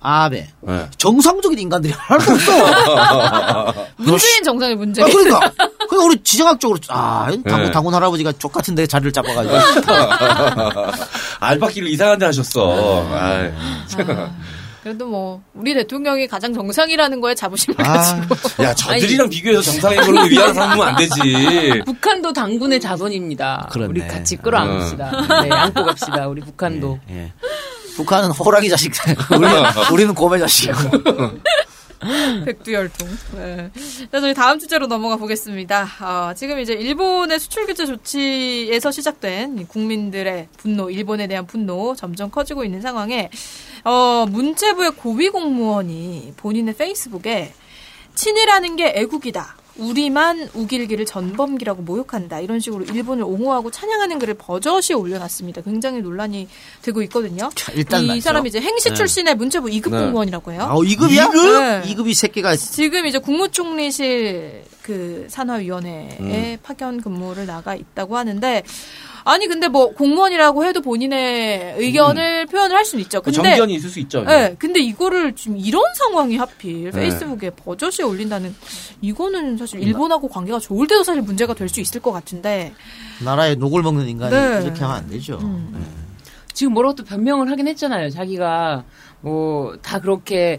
[0.00, 0.48] 아베.
[0.62, 0.86] 네.
[0.96, 3.84] 정상적인 인간들이 하나도 없어.
[3.96, 5.02] 문재인 정상의 문제.
[5.02, 5.52] 아, 그러니까.
[5.88, 7.70] 그러니까 우리 지정학적으로, 아, 당군, 네.
[7.70, 9.54] 당군 할아버지가 족 같은 데 자리를 잡아가지고.
[11.40, 13.06] 알바끼를 이상한 데 하셨어.
[13.12, 13.48] 아이.
[13.48, 14.30] 아,
[14.82, 20.22] 그래도 뭐 우리 대통령이 가장 정상이라는 거에 자부심을 아, 가지고 야, 저들이랑 비교해서 정상인 걸로
[20.22, 21.82] 위안 삼으면 안 되지.
[21.84, 23.68] 북한도 당군의 자손입니다.
[23.70, 23.90] 그렇네.
[23.90, 25.42] 우리 같이 끌어안읍시다.
[25.42, 26.26] 네, 안고 갑시다.
[26.28, 26.98] 우리 북한도.
[27.10, 27.30] 예.
[28.00, 28.92] 북한은 호랑이 자식.
[29.30, 30.78] 우리는, 우리는 곰의 자식이고.
[32.46, 33.08] 백두열통.
[33.36, 33.70] 네.
[34.10, 35.86] 자, 저희 다음 주제로 넘어가 보겠습니다.
[36.00, 42.30] 어, 지금 이제 일본의 수출 규제 조치에서 시작된 이 국민들의 분노, 일본에 대한 분노 점점
[42.30, 43.28] 커지고 있는 상황에
[43.84, 47.52] 어, 문체부의 고위 공무원이 본인의 페이스북에
[48.14, 49.56] 친이라는 게 애국이다.
[49.76, 52.40] 우리만 우길기를 전범기라고 모욕한다.
[52.40, 55.62] 이런 식으로 일본을 옹호하고 찬양하는 글을 버젓이 올려놨습니다.
[55.62, 56.48] 굉장히 논란이
[56.82, 57.50] 되고 있거든요.
[57.54, 58.24] 자, 일단 이 말이죠.
[58.24, 58.94] 사람이 이제 행시 네.
[58.94, 60.00] 출신의 문체부 2급 네.
[60.00, 60.62] 공무원이라고 해요.
[60.62, 61.32] 아, 2급이야?
[61.32, 61.94] 네.
[61.94, 66.56] 2급이 새끼가 지금 이제 국무총리실 그 산하위원회에 음.
[66.62, 68.62] 파견 근무를 나가 있다고 하는데
[69.24, 73.20] 아니 근데 뭐 공무원이라고 해도 본인의 의견을 표현을 할 수는 있죠.
[73.22, 73.42] 근데 음.
[73.44, 74.22] 정견이 있을 수 있죠.
[74.22, 76.90] 네, 근데 이거를 지금 이런 상황이 하필 네.
[76.90, 78.54] 페이스북에 버젓이 올린다는
[79.00, 82.72] 이거는 사실 일본하고 관계가 좋을 때도 사실 문제가 될 수 있을 것 같은데
[83.24, 84.62] 나라에 녹을 먹는 인간이 네.
[84.64, 85.38] 이렇게 하면 안 되죠.
[85.42, 85.70] 음.
[85.72, 85.80] 네.
[86.52, 88.10] 지금 뭐라고 또 변명을 하긴 했잖아요.
[88.10, 88.84] 자기가
[89.20, 90.58] 뭐 다 그렇게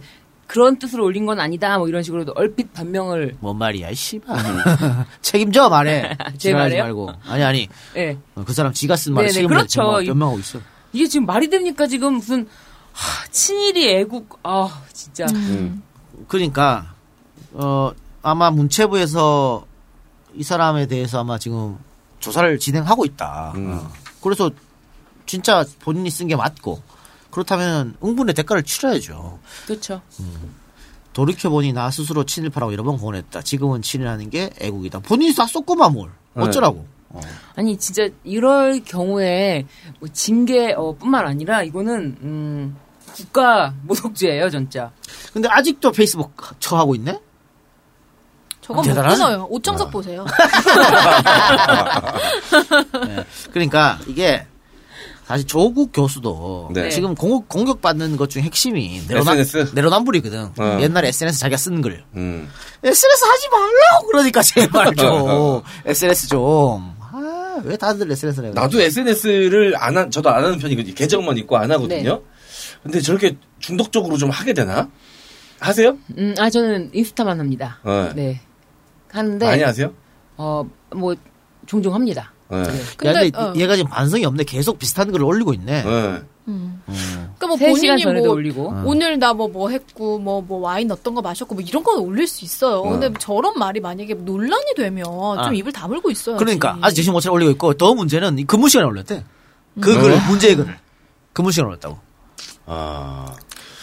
[0.52, 1.78] 그런 뜻으로 올린 건 아니다.
[1.78, 4.38] 뭐 이런 식으로 얼핏 변명을 뭔 말이야, 씨발.
[5.24, 6.18] 책임져 말해.
[6.38, 6.84] 제 말이에요?
[6.84, 7.14] 말고.
[7.26, 7.70] 아니 아니.
[7.96, 8.18] 예.
[8.36, 9.70] 어, 그 사람 지가 쓴 말에 책임져 그렇죠.
[9.70, 10.60] 지금 막 변명하고 있어.
[10.92, 11.88] 이게 지금 말이 됩니까?
[11.88, 12.50] 지금 무슨
[12.92, 15.82] 하, 친일이 애국 아 진짜 음.
[16.28, 16.96] 그러니까
[17.54, 19.66] 어 아마 문체부에서
[20.36, 21.78] 이 사람에 대해서 아마 지금
[22.20, 23.54] 조사를 진행하고 있다.
[23.56, 23.80] 음.
[23.82, 23.90] 어.
[24.22, 24.52] 그래서
[25.26, 26.84] 진짜 본인이 쓴 게 맞고
[27.32, 29.40] 그렇다면 응분의 대가를 치러야죠.
[29.66, 30.02] 그렇죠.
[31.14, 33.42] 돌이켜보니 나 스스로 친일파라고 여러 번 공언했다.
[33.42, 35.00] 지금은 친일하는 게 애국이다.
[35.00, 36.12] 본인이 다 썼구만 뭘.
[36.36, 36.86] 어쩌라고.
[37.10, 37.20] 어.
[37.56, 39.66] 아니 진짜 이럴 경우에
[40.00, 42.78] 뭐 징계 어, 뿐만 아니라 이거는 음,
[43.14, 44.92] 국가 모독죄예요, 진짜.
[45.34, 47.20] 근데 아직도 페이스북 처하고 있네?
[48.62, 48.94] 저건 못.
[48.94, 49.48] 끊어요.
[49.50, 50.26] 오정석 보세요.
[53.06, 53.26] 네.
[53.52, 54.46] 그러니까 이게
[55.32, 56.90] 사실 조국 교수도 네.
[56.90, 59.74] 지금 공격, 공격받는 것 중 핵심이 내로남, SNS?
[59.76, 60.52] 내로남불이거든.
[60.58, 60.78] 어.
[60.82, 62.04] 옛날에 SNS 자기가 쓴 글.
[62.18, 62.50] 음.
[62.84, 66.94] SNS 하지 말라고 그러니까 제발 좀 SNS 좀.
[67.00, 68.54] 아, 왜 다들 SNS를 해요?
[68.54, 70.94] 나도 SNS를 안 한, 저도 안 하는 편이거든요.
[70.96, 72.16] 계정만 있고 안 하거든요.
[72.16, 72.22] 네.
[72.84, 74.90] 근데 저렇게 중독적으로 좀 하게 되나?
[75.62, 75.98] 하세요?
[76.18, 77.80] 음, 아 저는 인스타만 합니다.
[77.86, 78.14] 네.
[78.16, 78.42] 네.
[79.10, 79.94] 하는데 많이 하세요?
[80.36, 81.16] 어, 뭐
[81.68, 82.34] 종종 합니다.
[82.52, 82.64] 네.
[82.64, 82.80] 네.
[82.80, 83.54] 야, 근데, 근데 어.
[83.56, 84.44] 얘가 지금 반성이 없네.
[84.44, 85.84] 계속 비슷한 글을 올리고 있네.
[85.84, 86.22] 네.
[86.46, 88.74] 그러니까 뭐 3시간 본인이 뭐 올리고.
[88.86, 92.82] 오늘 나 뭐뭐 했고 뭐뭐 와인 어떤 거 마셨고 뭐 이런 건 올릴 수 있어요.
[92.84, 95.06] 근데 저런 말이 만약에 논란이 되면
[95.40, 95.44] 아.
[95.44, 96.38] 좀 입을 다물고 있어요.
[96.38, 99.24] 그러니까 아직 정신 못 차려 올리고 있고 더 문제는 이 근무 시간에 올렸대.
[99.80, 100.02] 그 음.
[100.02, 100.78] 글을 문제의 글을
[101.34, 101.98] 근무 시간에 올렸다고.
[102.66, 103.34] 아.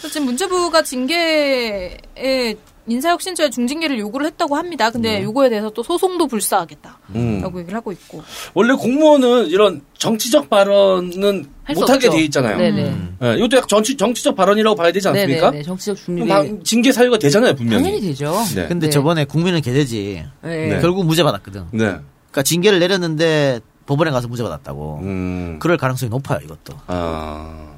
[0.07, 2.55] 지금 문체부가 징계에
[2.89, 4.89] 인사혁신처에 중징계를 요구를 했다고 합니다.
[4.89, 7.43] 근데 요거에 대해서 또 소송도 불사하겠다라고 음.
[7.59, 8.23] 얘기를 하고 있고.
[8.53, 12.09] 원래 공무원은 이런 정치적 발언은 못하게.
[12.09, 12.57] 돼 있잖아요.
[12.57, 12.95] 네네.
[13.19, 15.51] 네, 이것도 약간 정치, 정치적 발언이라고 봐야 되지 않습니까?
[15.51, 15.63] 네네.
[15.63, 16.27] 정치적 중립.
[16.27, 17.83] 방- 징계 사유가 되잖아요, 분명히.
[17.83, 18.33] 당연히 되죠.
[18.55, 18.67] 네.
[18.67, 18.89] 근데 네.
[18.89, 20.25] 저번에 국민은 개되지.
[20.41, 20.67] 네.
[20.67, 20.79] 네.
[20.81, 21.65] 결국 무죄 받았거든.
[21.71, 21.77] 네.
[21.85, 24.99] 그러니까 징계를 내렸는데 법원에 가서 무죄 받았다고.
[25.03, 25.57] 음.
[25.59, 26.73] 그럴 가능성이 높아요, 이것도.
[26.87, 27.69] 아.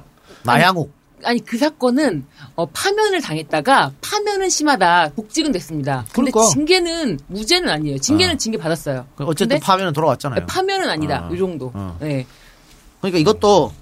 [0.44, 0.92] 나양욱.
[1.24, 6.04] 아니 그 사건은 어, 파면을 당했다가 파면은 심하다 복직은 됐습니다.
[6.12, 6.52] 근데 그러니까.
[6.52, 7.98] 징계는 무죄는 아니에요.
[7.98, 8.38] 징계는 아.
[8.38, 9.06] 징계 받았어요.
[9.18, 10.46] 어쨌든 근데 파면은 돌아왔잖아요.
[10.46, 11.28] 파면은 아니다.
[11.28, 11.34] 아.
[11.34, 11.70] 이 정도.
[11.74, 11.96] 어.
[12.00, 12.26] 네.
[13.00, 13.72] 그러니까 이것도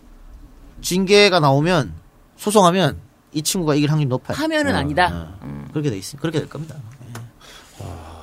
[0.83, 1.93] 징계가 나오면
[2.37, 2.99] 소송하면
[3.33, 4.37] 이 친구가 이길 확률이 높아요.
[4.37, 5.37] 파면은 어, 아니다.
[5.41, 5.67] 어.
[5.73, 6.19] 그렇게 돼 있어.
[6.19, 6.77] 그렇게 될 겁니다.
[7.07, 7.21] 예.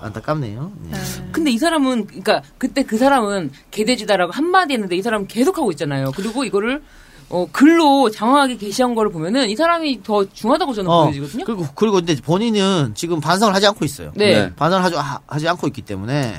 [0.02, 0.72] 안타깝네요.
[0.92, 1.32] 예.
[1.32, 6.12] 근데 이 사람은 그러니까 그때 그 사람은 개돼지다라고 한마디 했는데 이 사람은 계속 하고 있잖아요.
[6.16, 6.84] 그리고 이거를
[7.30, 11.46] 어, 글로 장황하게 게시한 거를 보면은 이 사람이 더 중하다고 저는 어, 보여지거든요.
[11.46, 14.12] 그리고 그리고 근데 본인은 지금 반성을 하지 않고 있어요.
[14.16, 14.34] 네.
[14.46, 14.56] 네.
[14.56, 16.36] 반성을 하지, 하- 하지 않고 있기 때문에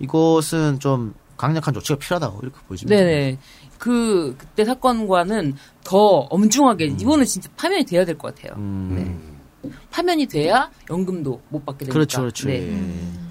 [0.00, 2.96] 이것은 좀 강력한 조치가 필요하다고 이렇게 보여집니다.
[2.96, 3.38] 네네.
[3.78, 8.54] 그 그때 사건과는 더 엄중하게 이거는 진짜 파면이 돼야 될 것 같아요.
[8.56, 8.94] 음,
[9.62, 9.70] 네.
[9.90, 11.92] 파면이 돼야 연금도 못 받게 되니까.
[11.92, 12.48] 그렇죠, 그렇죠.
[12.48, 12.70] 네.
[12.72, 13.23] 예.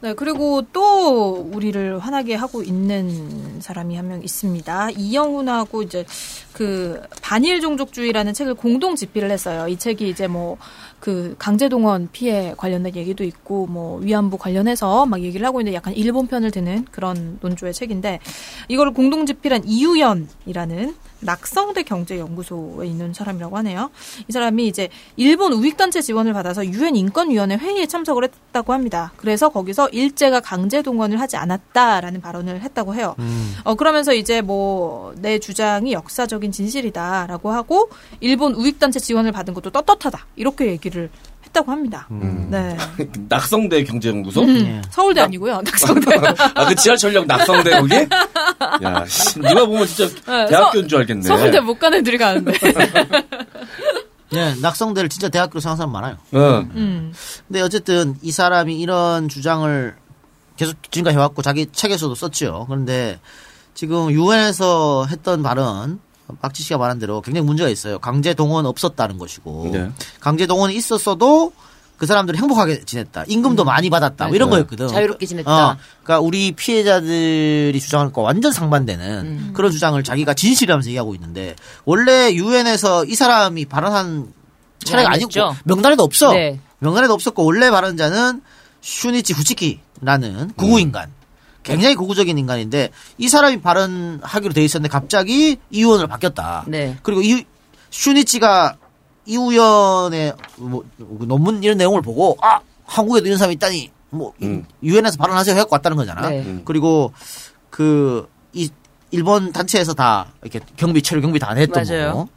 [0.00, 4.90] 네, 그리고 또 우리를 화나게 하고 있는 사람이 한 명 있습니다.
[4.90, 6.04] 이영훈하고 이제
[6.52, 9.66] 그 반일 종족주의라는 책을 공동 집필을 했어요.
[9.66, 10.56] 이 책이 이제 뭐
[11.00, 16.26] 그 강제동원 피해 관련된 얘기도 있고 뭐 위안부 관련해서 막 얘기를 하고 있는데 약간 일본
[16.26, 18.18] 편을 드는 그런 논조의 책인데
[18.66, 23.90] 이거를 공동 집필한 이유연이라는 낙성대 경제연구소에 있는 사람이라고 하네요.
[24.28, 29.12] 이 사람이 이제 일본 우익단체 지원을 받아서 유엔 인권위원회 회의에 참석을 했다고 합니다.
[29.16, 33.14] 그래서 거기서 일제가 강제 동원을 하지 않았다라는 발언을 했다고 해요.
[33.64, 37.90] 어 그러면서 이제 뭐 내 주장이 역사적인 진실이다라고 하고
[38.20, 41.10] 일본 우익단체 지원을 받은 것도 떳떳하다 이렇게 얘기를
[41.48, 42.06] 했다고 합니다.
[42.10, 42.76] 네.
[43.28, 44.42] 낙성대 경제연구소?
[44.42, 44.56] 음.
[44.66, 44.82] 예.
[44.90, 45.62] 서울대 아니고요.
[45.64, 46.16] 낙성대.
[46.54, 47.94] 아, 그 지하철역 낙성대 거기?
[48.82, 51.22] 야, 씨, 누가 보면 진짜 네, 대학교인 줄 알겠네.
[51.22, 52.52] 서울대 못 가는 애들이 가는데.
[54.30, 56.16] 네, 낙성대를 진짜 대학교로 생각하는 사람 많아요.
[56.34, 56.70] 응.
[56.74, 57.12] 음.
[57.46, 59.96] 근데 어쨌든 이 사람이 이런 주장을
[60.56, 62.66] 계속 지금까지 해왔고 자기 책에서도 썼죠.
[62.68, 63.18] 그런데
[63.74, 66.00] 지금 유엔에서 했던 발언
[66.40, 67.98] 박지 씨가 말한 대로 굉장히 문제가 있어요.
[67.98, 69.90] 강제 동원 없었다는 것이고 네.
[70.20, 71.52] 강제 동원이 있었어도
[71.96, 73.24] 그 사람들이 행복하게 지냈다.
[73.26, 74.26] 임금도 많이 받았다.
[74.28, 74.56] 뭐 이런 네.
[74.56, 74.86] 거였거든.
[74.88, 75.50] 자유롭게 지냈다.
[75.50, 82.32] 어, 그러니까 우리 피해자들이 주장하는 거 완전 상반되는 그런 주장을 자기가 진실이라면서 얘기하고 있는데 원래
[82.32, 84.32] 유엔에서 이 사람이 발언한
[84.84, 85.56] 차례가 아니고 아니었죠.
[85.64, 86.32] 명단에도 없어.
[86.32, 86.60] 네.
[86.78, 88.42] 명단에도 없었고 원래 발언자는
[88.80, 91.10] 슈니치 후치키라는 구구 인간.
[91.72, 96.64] 굉장히 고구적인 인간인데 이 사람이 발언하기로 돼 있었는데 갑자기 이 의원으로 바뀌었다.
[96.66, 96.96] 네.
[97.02, 97.44] 그리고 이
[97.90, 98.76] 슈니치가
[99.26, 104.64] 이 의원의 뭐 논문 이런 내용을 보고 아 한국에도 이런 사람이 있다니 뭐 음.
[104.82, 106.28] 유엔에서 발언하세요 해갖고 왔다는 거잖아.
[106.28, 106.40] 네.
[106.40, 106.62] 음.
[106.64, 107.12] 그리고
[107.70, 108.70] 그 이
[109.10, 112.12] 일본 단체에서 다 이렇게 경비 체류 경비 다 냈던 맞아요.
[112.12, 112.28] 거고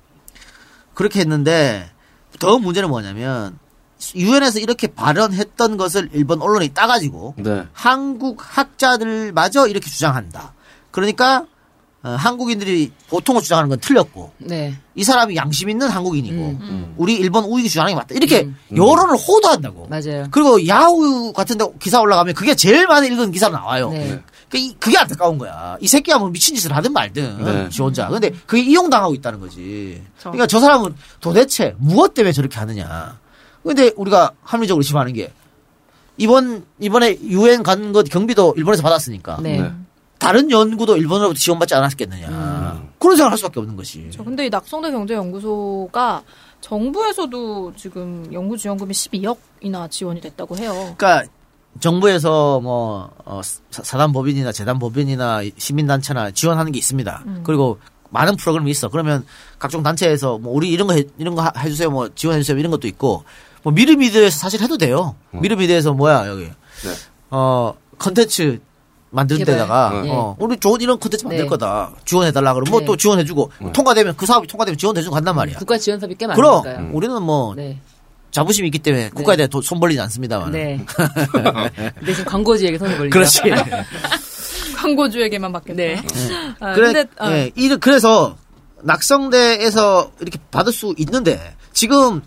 [0.93, 1.89] 그렇게 했는데
[2.39, 3.57] 더 문제는 뭐냐면
[4.15, 7.63] 유엔에서 이렇게 발언했던 것을 일본 언론이 따가지고 네.
[7.73, 10.53] 한국 학자들마저 이렇게 주장한다.
[10.91, 11.45] 그러니까
[12.03, 14.75] 어, 한국인들이 보통으로 주장하는 건 틀렸고 네.
[14.95, 16.93] 이 사람이 양심 있는 한국인이고 음.
[16.97, 18.15] 우리 일본 우익이 주장하는 게 맞다.
[18.15, 18.57] 이렇게 음.
[18.75, 19.87] 여론을 호도한다고.
[19.87, 20.25] 맞아요.
[20.31, 23.91] 그리고 야후 같은 데 기사 올라가면 그게 제일 많이 읽은 기사로 나와요.
[23.91, 24.19] 네.
[24.49, 25.77] 그 이- 그게 안타까운 거야.
[25.79, 27.69] 이 새끼가 뭐 미친 짓을 하든 말든 네.
[27.69, 28.07] 지 혼자.
[28.07, 30.01] 근데 그게 이용당하고 있다는 거지.
[30.19, 33.19] 그러니까 저 사람은 도대체 무엇 때문에 저렇게 하느냐.
[33.63, 35.31] 근데 우리가 합리적으로 심하는 게
[36.17, 39.61] 이번 이번에 유엔 간 것 경비도 일본에서 받았으니까 네.
[39.61, 39.71] 네.
[40.19, 42.27] 다른 연구도 일본으로부터 지원받지 않았겠느냐.
[42.29, 42.89] 음.
[42.99, 44.07] 그런 생각을 할 수밖에 없는 것이.
[44.11, 46.21] 저 근데 이 낙성대 경제연구소가
[46.61, 50.71] 정부에서도 지금 연구 지원금이 12억이나 지원이 됐다고 해요.
[50.95, 51.23] 그러니까
[51.79, 57.23] 정부에서 뭐 어, 사- 사단 법인이나 재단 법인이나 시민 단체나 지원하는 게 있습니다.
[57.25, 57.41] 음.
[57.43, 57.79] 그리고
[58.11, 58.89] 많은 프로그램이 있어.
[58.89, 59.25] 그러면
[59.57, 62.87] 각종 단체에서 뭐 우리 이런 거 해, 이런 거 하- 해주세요, 뭐 지원해주세요 이런 것도
[62.87, 63.23] 있고
[63.63, 65.15] 뭐 미르미드에서 사실 해도 돼요.
[65.31, 66.49] 미르미드에서 뭐야 여기
[67.29, 68.59] 어 컨텐츠
[69.11, 69.53] 만드는 개발.
[69.55, 70.09] 데다가 네.
[70.11, 71.47] 어, 우리 좋은 이런 컨텐츠 만들 네.
[71.49, 72.85] 거다 지원해달라 그러면 뭐 네.
[72.85, 75.57] 또 지원해주고 통과되면 그 사업이 통과되면 지원해주고 간단 말이야.
[75.57, 76.89] 국가 지원 사업이 꽤 그럼 많으니까요.
[76.93, 77.79] 우리는 뭐 네.
[78.31, 80.51] 자부심이 있기 때문에 국가에 대해 돈- 손 벌리지 않습니다만.
[80.51, 80.83] 네.
[82.05, 83.13] 대신 광고주에게 손을 벌리죠.
[83.13, 83.41] 그렇지.
[84.77, 85.75] 광고주에게만 받겠다.
[85.77, 86.01] 네.
[86.59, 88.37] 아, 그래, 근데 어, 예, 이- 그래서
[88.83, 92.21] 낙성대에서 이렇게 받을 수 있는데 지금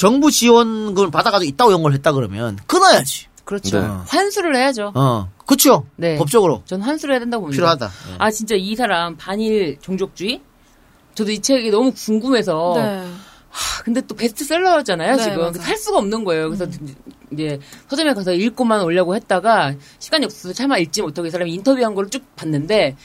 [0.00, 3.26] 정부 지원금을 받아가지고 있다고 연구를 했다 그러면 끊어야지.
[3.44, 3.82] 그렇죠.
[3.82, 3.86] 네.
[4.06, 4.92] 환수를 해야죠.
[4.94, 5.84] 어, 그렇죠.
[5.96, 6.16] 네.
[6.16, 7.54] 법적으로 전 환수를 해야 된다고 봅니다.
[7.54, 7.86] 필요하다.
[8.12, 8.14] 예.
[8.18, 10.40] 아 진짜 이 사람 반일 종족주의?
[11.14, 13.06] 저도 이 책이 너무 궁금해서 네.
[13.50, 15.52] 하, 근데 또 베스트셀러였잖아요 네, 지금.
[15.52, 16.48] 살 수가 없는 거예요.
[16.48, 16.66] 그래서
[17.30, 22.08] 이제 서점에 가서 읽고만 오려고 했다가 시간이 없어서 차마 읽지 못하고 이 사람이 인터뷰한 거를
[22.08, 22.96] 쭉 봤는데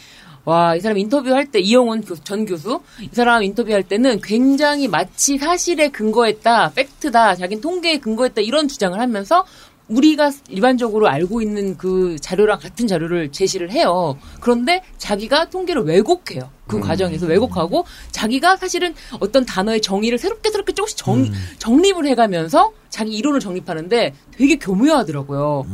[0.46, 5.38] 와 이 사람 인터뷰할 때 이영훈 교수, 전 교수 이 사람 인터뷰할 때는 굉장히 마치
[5.38, 9.46] 사실에 근거했다 팩트다 자기 통계에 근거했다 이런 주장을 하면서
[9.88, 14.18] 우리가 일반적으로 알고 있는 그 자료랑 같은 자료를 제시를 해요.
[14.40, 16.50] 그런데 자기가 통계를 왜곡해요.
[16.66, 23.12] 그 과정에서 왜곡하고 자기가 사실은 어떤 단어의 정의를 새롭게 새롭게 조금씩 정, 정립을 해가면서 자기
[23.12, 25.66] 이론을 정립하는데 되게 교묘하더라고요.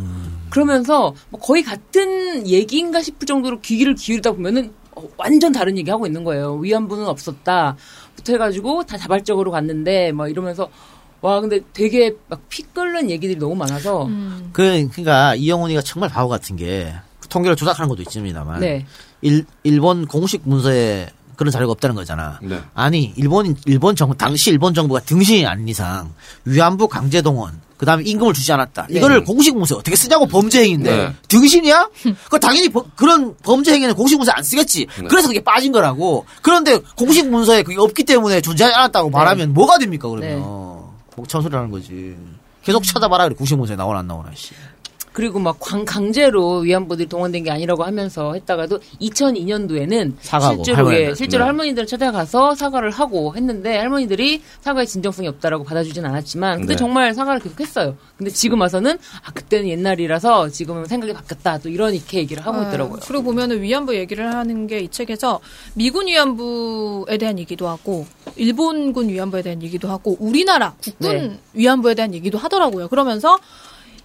[0.52, 6.06] 그러면서 뭐 거의 같은 얘기인가 싶을 정도로 귀기를 기울이다 보면은 어, 완전 다른 얘기 하고
[6.06, 6.56] 있는 거예요.
[6.58, 7.76] 위안부는 없었다.
[8.16, 10.70] 부터 해가지고 다 자발적으로 갔는데 뭐 이러면서
[11.22, 14.50] 와 근데 되게 막 피 끓는 얘기들이 너무 많아서 음.
[14.52, 16.94] 그, 그러니까 이영훈이가 정말 바보 같은 게
[17.30, 18.86] 통계를 조작하는 것도 있습니다만 네.
[19.22, 22.40] 일, 일본 공식 문서에 그런 자료가 없다는 거잖아.
[22.44, 22.60] 네.
[22.74, 26.14] 아니 일본 일본 정부 당시 일본 정부가 등신이 아닌 이상
[26.46, 28.86] 위안부 강제 동원 그 다음에 임금을 주지 않았다.
[28.92, 31.14] 이거를 공식 문서에 어떻게 쓰냐고 범죄 행위인데 네.
[31.28, 31.90] 등신이야?
[32.30, 34.86] 그 당연히 버- 그런 범죄 행위는 공식 문서에 안 쓰겠지.
[35.10, 36.28] 그래서 그게 빠진 거라고.
[36.44, 40.30] 그런데 공식 문서에 그게 없기 때문에 존재하지 않았다고 말하면 뭐가 됩니까 그러면?
[40.30, 40.46] 네.
[41.16, 42.16] 목천 소리라는 거지.
[42.64, 44.52] 계속 찾아봐라 그래 공식 문서에 나오나 안 나오나 씨.
[45.14, 51.10] 그리고 막 광, 강제로 위안부들이 동원된 게 아니라고 하면서 했다가도 2002년도에는 사과하고, 실제로 할머니들.
[51.10, 51.46] 예, 실제로 네.
[51.48, 56.78] 할머니들을 찾아가서 사과를 하고 했는데 할머니들이 사과의 진정성이 없다라고 받아주진 않았지만 근데 네.
[56.78, 57.96] 정말 사과를 계속 했어요.
[58.18, 62.68] 근데 지금 와서는 아 그때는 옛날이라서 지금은 생각이 바뀌었다 또 이런 이렇게 얘기를 하고 네.
[62.68, 63.00] 있더라고요.
[63.06, 65.40] 그리고 보면은 위안부 얘기를 하는 게 이 책에서
[65.76, 71.40] 미군 위안부에 대한 얘기도 하고 일본군 위안부에 대한 얘기도 하고 우리나라 국군 네.
[71.54, 72.88] 위안부에 대한 얘기도 하더라고요.
[72.88, 73.38] 그러면서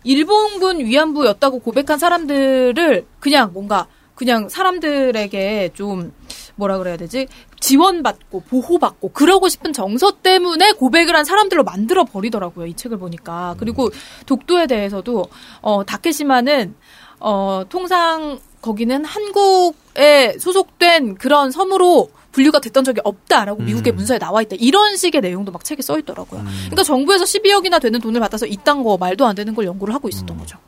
[0.07, 6.13] 일본군 위안부였다고 고백한 사람들을 그냥 뭔가 그냥 사람들에게 좀
[6.55, 7.27] 뭐라 그래야 되지?
[7.61, 13.57] 지원받고 보호받고 그러고 싶은 정서 때문에 고백을 한 사람들로 만들어 버리더라고요 이 책을 보니까.
[13.59, 13.91] 그리고
[14.25, 15.27] 독도에 대해서도
[15.61, 16.75] 어 다케시마는
[17.21, 24.57] 어 통상 거기는 한국에 소속된 그런 섬으로 분류가 됐던 적이 없다라고 미국의 문서에 나와 있다.
[24.59, 26.45] 이런 식의 내용도 막 책에 써 있더라고요.
[26.45, 30.37] 그러니까 정부에서 12억이나 되는 돈을 받아서 이딴 거 말도 안 되는 걸 연구를 하고 있었던
[30.37, 30.59] 거죠.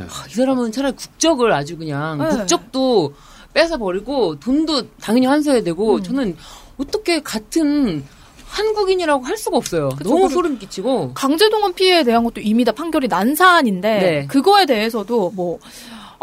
[0.00, 2.30] 아, 이 사람은 차라리 국적을 아주 그냥 네.
[2.30, 3.14] 국적도
[3.54, 6.02] 뺏어 버리고 돈도 당연히 환수해야 되고 음.
[6.02, 6.36] 저는
[6.78, 8.04] 어떻게 같은
[8.48, 9.90] 한국인이라고 할 수가 없어요.
[9.90, 14.26] 그쵸, 너무 소름 끼치고 강제동원 피해에 대한 것도 이미 다 판결이 난 사안인데 네.
[14.26, 15.60] 그거에 대해서도 뭐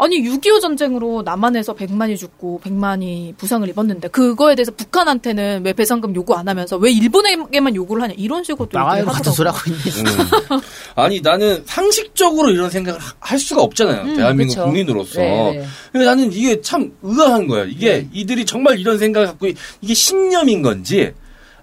[0.02, 6.34] 아니 6.25 전쟁으로 남한에서 100만이 죽고 100만이 부상을 입었는데 그거에 대해서 북한한테는 왜 배상금 요구
[6.34, 9.48] 안 하면서 왜 일본에게만 요구를 하냐 이런 식으로 얘기를 같은 소리.
[9.50, 10.10] 하고 있네.
[10.10, 10.60] 음.
[10.96, 14.02] 아니 나는 상식적으로 이런 생각을 하- 할 수가 없잖아요.
[14.04, 14.64] 음, 대한민국 그쵸.
[14.64, 15.20] 국민으로서.
[15.20, 16.04] 네, 네.
[16.04, 17.64] 나는 이게 참 의아한 거야.
[17.64, 21.12] 이게 이들이 정말 이런 생각을 갖고 이- 이게 신념인 건지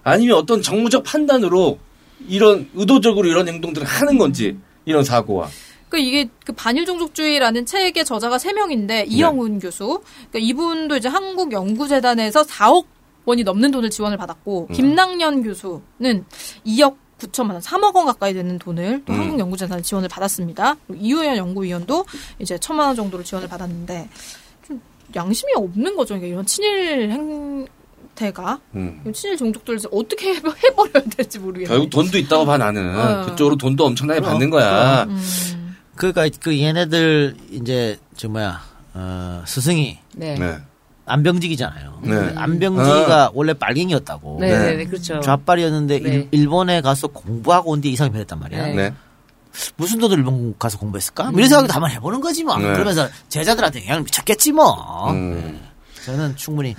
[0.04, 1.80] 아니면 어떤 정무적 판단으로
[2.28, 5.48] 이런 의도적으로 이런 행동들을 하는 건지 이런 사고와.
[5.88, 11.52] 그 이게 그 반일 종족주의라는 책의 저자가 세 명인데 이영훈 교수, 그러니까 이분도 이제 한국
[11.52, 12.84] 연구재단에서 4억
[13.24, 16.24] 원이 넘는 돈을 지원을 받았고 김낙년 교수는
[16.66, 19.18] 2억 9천만 원, 3억 원 가까이 되는 돈을 또 음.
[19.20, 20.76] 한국 연구재단 지원을 받았습니다.
[20.94, 22.04] 이호연 연구위원도
[22.38, 24.08] 이제 천만 원 정도를 지원을 받았는데
[24.66, 24.80] 좀
[25.16, 26.16] 양심이 없는 거죠.
[26.16, 29.00] 이게 이런 친일 행태가 음.
[29.02, 31.68] 이런 친일 종족들을 어떻게 해- 해버려야 될지 모르겠네요.
[31.68, 32.96] 결국 돈도 있다고 봐 나는.
[32.96, 33.26] 어.
[33.26, 35.02] 그쪽으로 돈도 엄청나게 그럼, 받는 거야.
[35.04, 35.20] 음.
[35.98, 38.62] 그러니까 그 얘네들 이제 저 뭐야
[38.94, 40.34] 어, 스승이 네.
[40.38, 40.58] 네.
[41.06, 42.00] 안병직이잖아요.
[42.02, 42.32] 네.
[42.36, 44.38] 안병직이가 원래 빨갱이였다고.
[44.40, 45.20] 네, 네, 네, 그렇죠.
[45.20, 46.08] 좌빨이었는데 네.
[46.10, 48.66] 일, 일본에 가서 공부하고 온 뒤에 이상이 변했단 말이야.
[48.66, 48.74] 네.
[48.74, 48.94] 네.
[49.76, 51.30] 무슨 돈으로 일본 가서 공부했을까?
[51.30, 52.56] 뭐 이런 생각도 한번 해보는 거지 뭐.
[52.58, 52.72] 네.
[52.72, 55.10] 그러면서 제자들한테 영향을 미쳤겠지 뭐.
[55.10, 55.60] 음.
[56.04, 56.76] 저는 충분히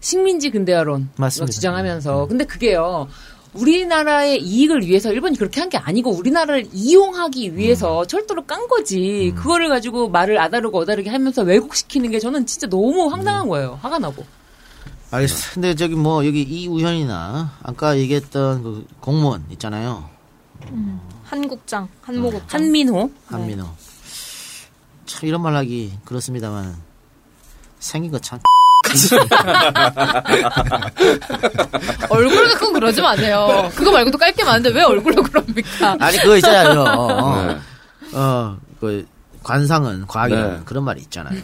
[0.00, 1.52] 식민지 근대화론 맞습니다.
[1.52, 3.08] 주장하면서 근데 그게요.
[3.54, 9.32] 우리나라의 이익을 위해서 일본이 그렇게 한 게 아니고 우리나라를 이용하기 위해서 철도를 깐 거지.
[9.36, 13.78] 그거를 가지고 말을 아다르고 어다르게 하면서 왜곡시키는 게 저는 진짜 너무 황당한 거예요.
[13.82, 14.24] 화가 나고.
[15.12, 15.50] 알겠습니다.
[15.54, 20.08] 근데 저기 뭐 여기 이우현이나 아까 얘기했던 그 공무원 있잖아요.
[21.24, 22.46] 한국장, 한모국장.
[22.60, 23.10] 한민호.
[23.26, 23.66] 한민호.
[25.06, 26.76] 참 이런 말 하기 그렇습니다만
[27.78, 28.38] 생긴 거 참.
[32.08, 33.70] 얼굴 갖고 그러지 마세요.
[33.74, 35.96] 그거 말고도 깔 게 많은데 왜 얼굴로 그럽니까?
[35.98, 36.80] 아니 그거 있잖아요.
[36.82, 37.56] 어, 네.
[38.16, 39.04] 어, 그
[39.42, 40.62] 관상은 과학이라는 네.
[40.64, 41.40] 그런 말이 있잖아요.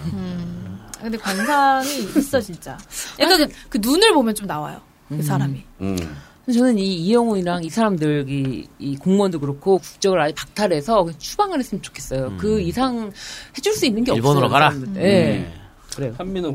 [1.00, 2.78] 근데 관상이 있어 진짜.
[3.18, 4.80] 약간 그 눈을 보면 좀 나와요.
[5.08, 5.62] 그 사람이.
[5.80, 5.96] 음.
[6.44, 11.82] 근데 저는 이 이영훈이랑 이 사람들 이, 이 공무원도 그렇고 국적을 아예 박탈해서 추방을 했으면
[11.82, 12.34] 좋겠어요.
[12.38, 13.10] 그 이상
[13.58, 14.22] 해줄 수 있는 게 없어요.
[14.22, 14.72] 일본으로 이 가라.
[14.92, 15.52] 네.
[15.96, 16.14] 그래요.
[16.18, 16.54] 한민호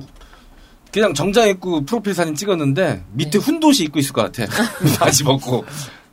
[0.91, 4.51] 그냥 정장 입고 프로필 사진 찍었는데 밑에 훈도시 입고 있을 것 같아.
[4.99, 5.65] 바지 벗고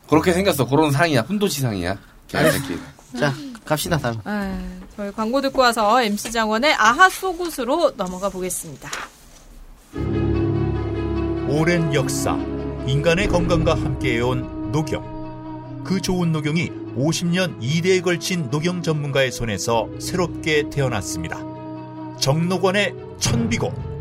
[0.09, 0.67] 그렇게 생겼어.
[0.67, 1.23] 그런 상이야.
[1.23, 1.99] 훈도시 상이야.
[2.29, 2.79] 개새끼.
[3.19, 4.17] 자 갑시다 다음.
[4.25, 4.59] 아,
[4.97, 8.91] 저희 광고 듣고 와서 MC 장원의 아하 속옷으로 넘어가 보겠습니다.
[11.49, 12.37] 오랜 역사,
[12.87, 15.83] 인간의 건강과 함께해온 녹용.
[15.85, 21.39] 그 좋은 녹용이 50년 2대에 걸친 녹용 전문가의 손에서 새롭게 태어났습니다.
[22.21, 23.98] 정록원의 천비고.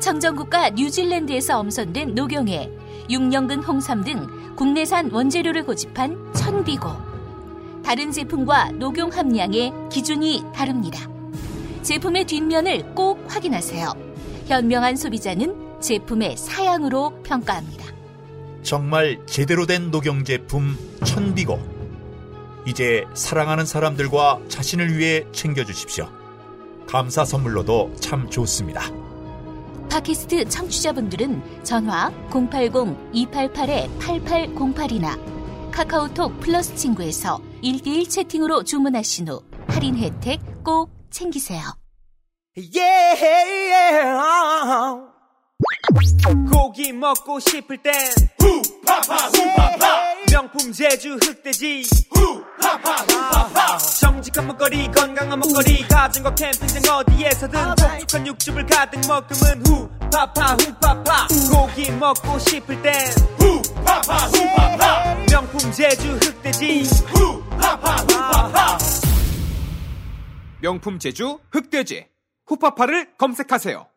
[0.00, 2.70] 청정국과 뉴질랜드에서 엄선된 녹용에
[3.08, 4.26] 6년근 홍삼 등
[4.56, 6.88] 국내산 원재료를 고집한 천비고.
[7.84, 11.08] 다른 제품과 녹용 함량의 기준이 다릅니다.
[11.82, 13.92] 제품의 뒷면을 꼭 확인하세요.
[14.46, 17.86] 현명한 소비자는 제품의 사양으로 평가합니다.
[18.62, 21.58] 정말 제대로 된 녹용 제품 천비고.
[22.66, 26.08] 이제 사랑하는 사람들과 자신을 위해 챙겨주십시오.
[26.86, 28.99] 감사 선물로도 참 좋습니다.
[29.90, 35.18] 팟캐스트 청취자분들은 전화 080-288-8808이나
[35.72, 41.60] 카카오톡 플러스 친구에서 1대1 채팅으로 주문하신 후 할인 혜택 꼭 챙기세요.
[46.52, 47.92] 고기 먹고 싶을 땐
[48.38, 50.14] 후파파 후파파.
[50.30, 51.82] 명품 제주 흑돼지.
[52.14, 53.78] 후파파 후파파.
[53.78, 55.86] 정직한 먹거리 건강한 먹거리.
[55.88, 61.26] 가정과 캠핑장 어디에서든 촉촉한 육즙을 가득 머금은 후파파 후파파.
[61.50, 62.94] 고기 먹고 싶을 땐
[63.38, 65.14] 후파파 후파파.
[65.30, 66.82] 명품 제주 흑돼지.
[67.06, 68.78] 후파파 후파파.
[70.60, 72.06] 명품 제주 흑돼지.
[72.46, 73.89] 후파파를 검색하세요.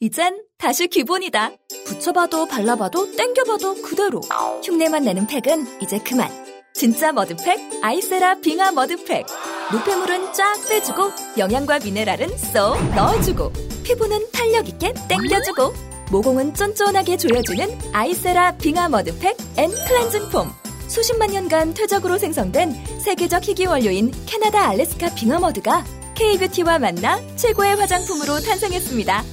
[0.00, 1.50] 이젠 다시 기본이다.
[1.86, 4.20] 붙여봐도 발라봐도 땡겨봐도 그대로.
[4.62, 6.30] 흉내만 내는 팩은 이제 그만.
[6.72, 9.26] 진짜 머드팩 아이세라 빙하 머드팩.
[9.72, 15.72] 노폐물은 쫙 빼주고 영양과 미네랄은 쏙 넣어주고 피부는 탄력 있게 땡겨주고
[16.12, 20.48] 모공은 쫀쫀하게 조여주는 아이세라 빙하 머드팩 and 클렌징 폼.
[20.86, 25.84] 수십만 년간 퇴적으로 생성된 세계적 희귀 원료인 캐나다 알래스카 빙하 머드가
[26.14, 29.24] K뷰티와 만나 최고의 화장품으로 탄생했습니다.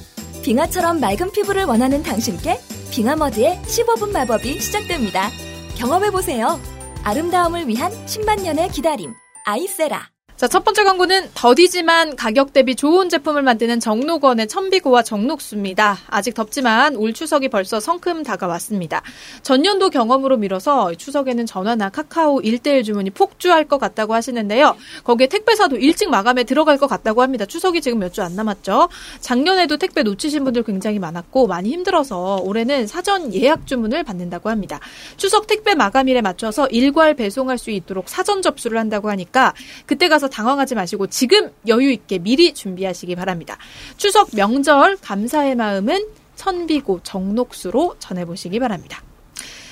[0.46, 2.60] 빙하처럼 맑은 피부를 원하는 당신께
[2.92, 5.28] 빙하머드의 15분 마법이 시작됩니다.
[5.76, 6.60] 경험해보세요.
[7.02, 9.12] 아름다움을 위한 10만 년의 기다림.
[9.44, 10.15] 아이세라.
[10.36, 15.96] 자, 첫 번째 광고는 더디지만 가격 대비 좋은 제품을 만드는 정록원의 천비고와 정록수입니다.
[16.08, 19.00] 아직 덥지만 올 추석이 벌써 성큼 다가왔습니다.
[19.40, 24.76] 전년도 경험으로 미뤄서 추석에는 전화나 카카오 1대1 주문이 폭주할 것 같다고 하시는데요.
[25.04, 27.46] 거기에 택배사도 일찍 마감에 들어갈 것 같다고 합니다.
[27.46, 28.90] 추석이 지금 몇 주 안 남았죠.
[29.20, 34.80] 작년에도 택배 놓치신 분들 굉장히 많았고 많이 힘들어서 올해는 사전 예약 주문을 받는다고 합니다.
[35.16, 39.54] 추석 택배 마감일에 맞춰서 일괄 배송할 수 있도록 사전 접수를 한다고 하니까
[39.86, 43.56] 그때 가서 당황하지 마시고 지금 여유 있게 미리 준비하시기 바랍니다.
[43.96, 49.02] 추석 명절 감사의 마음은 천비고 정록수로 전해보시기 바랍니다.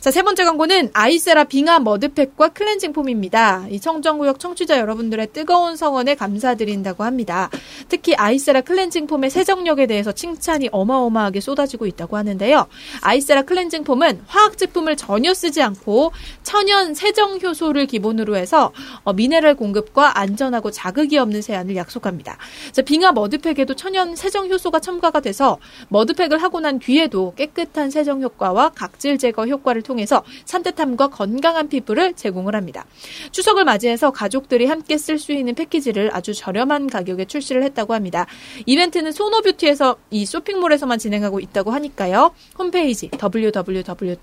[0.00, 3.66] 자, 세 번째 광고는 아이세라 빙하 머드팩과 클렌징 폼입니다.
[3.68, 7.50] 이 청정구역 청취자 여러분들의 뜨거운 성원에 감사드린다고 합니다.
[7.90, 12.66] 특히 아이세라 클렌징 폼의 세정력에 대해서 칭찬이 어마어마하게 쏟아지고 있다고 하는데요.
[13.02, 16.12] 아이세라 클렌징 폼은 화학 제품을 전혀 쓰지 않고
[16.44, 18.72] 천연 세정 효소를 기본으로 해서
[19.04, 22.38] 어, 미네랄 공급과 안전하고 자극이 없는 세안을 약속합니다.
[22.72, 25.58] 자, 빙하 머드팩에도 천연 세정 효소가 첨가가 돼서
[25.90, 32.54] 머드팩을 하고 난 뒤에도 깨끗한 세정 효과와 각질 제거 효과를 통해서 산뜻함과 건강한 피부를 제공을
[32.54, 32.86] 합니다.
[33.32, 38.26] 추석을 맞이해서 가족들이 함께 쓸 수 있는 패키지를 아주 저렴한 가격에 출시를 했다고 합니다.
[38.66, 42.30] 이벤트는 소노뷰티에서 이 쇼핑몰에서만 진행하고 있다고 하니까요.
[42.56, 44.20] 홈페이지 www.sonobeauty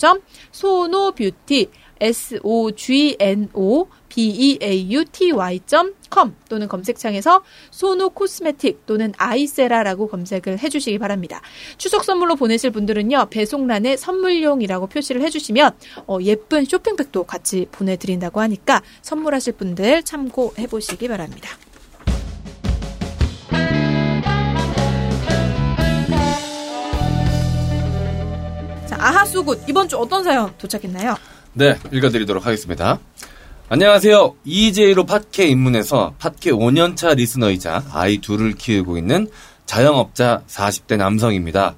[1.99, 5.85] S-O-G-N-O B-E-A-U-T-Y.com
[6.49, 11.41] 또는 검색창에서 소노 코스메틱 또는 아이세라라고 검색을 해주시기 바랍니다.
[11.77, 15.71] 추석 선물로 보내실 분들은요, 배송란에 선물용이라고 표시를 해주시면,
[16.07, 21.49] 어, 예쁜 쇼핑백도 같이 보내드린다고 하니까 선물하실 분들 참고해보시기 바랍니다.
[28.87, 29.63] 자, 아하수굿.
[29.67, 31.36] 이번 주 어떤 사연 도착했나요?
[31.57, 32.99] 네, 읽어드리도록 하겠습니다.
[33.69, 34.35] 안녕하세요.
[34.45, 39.27] EJ로 팟캐 입문해서 팟캐 5년차 리스너이자 아이 둘을 키우고 있는
[39.65, 41.75] 자영업자 40대 남성입니다.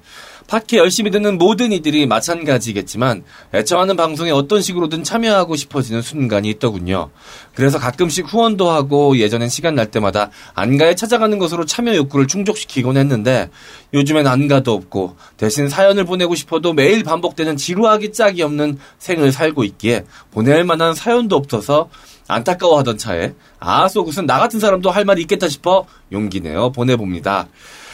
[0.50, 3.22] 팟캐 열심히 듣는 모든 이들이 마찬가지겠지만
[3.54, 7.10] 애청하는 방송에 어떤 식으로든 참여하고 싶어지는 순간이 있더군요.
[7.54, 13.48] 그래서 가끔씩 후원도 하고 예전엔 시간 날 때마다 안가에 찾아가는 것으로 참여 욕구를 충족시키곤 했는데
[13.94, 20.04] 요즘엔 안가도 없고 대신 사연을 보내고 싶어도 매일 반복되는 지루하기 짝이 없는 생을 살고 있기에
[20.32, 21.90] 보낼 만한 사연도 없어서
[22.26, 27.46] 안타까워하던 차에 아 속옷은 나 같은 사람도 할 말이 있겠다 싶어 용기 내어 보내봅니다.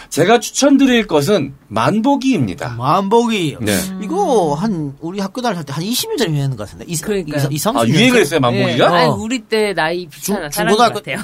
[0.09, 2.71] 제가 추천드릴 것은 만보기입니다.
[2.77, 3.59] 만보기.
[3.61, 3.79] 네.
[4.03, 6.85] 이거 한 우리 학교 다닐 때한 20년 전에 유행한 것 같은데.
[6.89, 6.93] 이.
[6.93, 8.91] 이, 이, 30년 아, 유행을 했어요, 만보기가?
[8.91, 8.97] 네.
[8.97, 11.19] 아니, 우리 때 나이 비슷한 사람 같아요.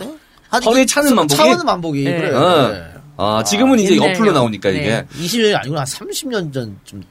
[0.64, 1.36] 허리 차는 만보기?
[1.36, 2.04] 차는 만보기.
[2.04, 2.16] 네.
[2.16, 2.34] 그래.
[2.34, 2.92] 어.
[3.16, 4.10] 아, 지금은 이제 옛날요.
[4.12, 5.06] 어플로 나오니까 이게 네.
[5.18, 5.80] 20년이 아니구나.
[5.80, 7.02] 한 30년 전쯤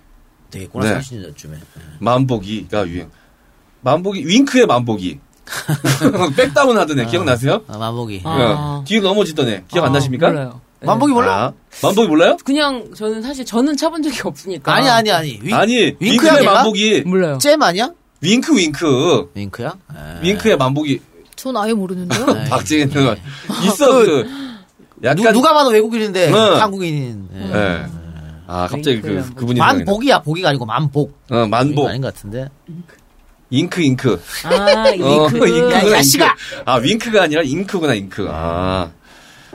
[0.49, 0.85] 되겠구나.
[0.93, 0.99] 네.
[0.99, 1.57] 30년 전쯤에.
[1.99, 3.09] 만보기가 유행.
[3.81, 5.19] 만보기 윙크의 만보기.
[6.35, 7.63] 백다운 하던 애 기억나세요?
[7.67, 8.21] 아, 만보기.
[8.23, 10.29] 어, 뒤로 넘어지던 애 기억 안 아, 나십니까?
[10.29, 10.61] 몰라요.
[10.81, 10.87] 네.
[10.87, 11.45] 만보기 몰라?
[11.45, 11.53] 아,
[11.83, 12.37] 만보기 몰라요?
[12.43, 14.73] 그냥 저는 사실 저는 차본 적이 없으니까.
[14.73, 15.39] 아니, 아니, 아니.
[15.41, 16.45] 윙, 아니 윙크야, 윙크의?
[16.45, 17.01] 만보기.
[17.05, 17.37] 몰라요.
[17.39, 17.91] 잼 아니야?
[18.21, 19.31] 윙크 윙크.
[19.35, 19.75] 윙크야?
[20.23, 20.99] 윙크의 만보기.
[21.35, 22.25] 전 아예 모르는데요.
[22.25, 22.49] 네.
[22.49, 23.15] 박지희는
[23.65, 24.25] 있어 그
[25.03, 26.61] 약간 누, 누가 봐도 외국인인데 응.
[26.61, 27.27] 한국인인.
[27.33, 27.51] 예.
[27.55, 27.85] 예.
[28.47, 29.27] 아 갑자기 그.
[29.35, 30.21] 그분이 만복이야.
[30.21, 31.17] 복이가 아니고 만복.
[31.29, 31.43] 나.
[31.43, 31.87] 어 만복.
[31.89, 32.49] 아닌 것 같은데.
[33.49, 34.21] 잉크 잉크.
[34.45, 35.03] 아, 윙크.
[35.03, 36.25] 어, 잉크구나, 야, 이 자식아!
[36.25, 36.63] 잉크.
[36.65, 38.27] 아, 윙크가 아니라 잉크구나, 잉크.
[38.31, 38.89] 아.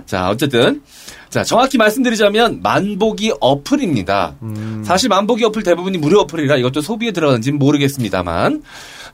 [0.05, 0.83] 자, 어쨌든.
[1.29, 4.37] 자, 정확히 말씀드리자면, 만보기 어플입니다.
[4.85, 8.62] 사실 만보기 어플 대부분이 무료 어플이라 이것도 소비에 들어가는지는 모르겠습니다만,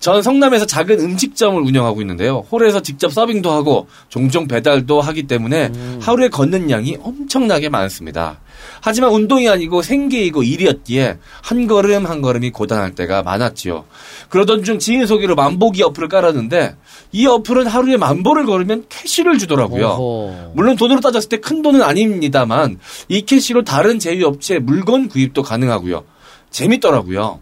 [0.02, 2.44] 전 성남에서 작은 음식점을 운영하고 있는데요.
[2.50, 8.40] 홀에서 직접 서빙도 하고, 종종 배달도 하기 때문에 하루에 걷는 양이 엄청나게 많습니다.
[8.80, 13.84] 하지만 운동이 아니고 생계이고 일이었기에 한 걸음 한 걸음이 고단할 때가 많았지요.
[14.28, 16.74] 그러던 중 지인 소개로 만보기 어플을 깔았는데
[17.12, 19.86] 이 어플은 하루에 만보를 걸으면 캐시를 주더라고요.
[19.86, 20.52] 어허.
[20.54, 26.02] 물론 돈으로 따졌을 때 큰 돈은 아닙니다만 이 캐시로 다른 제휴업체 물건 구입도 가능하고요.
[26.50, 27.38] 재밌더라고요.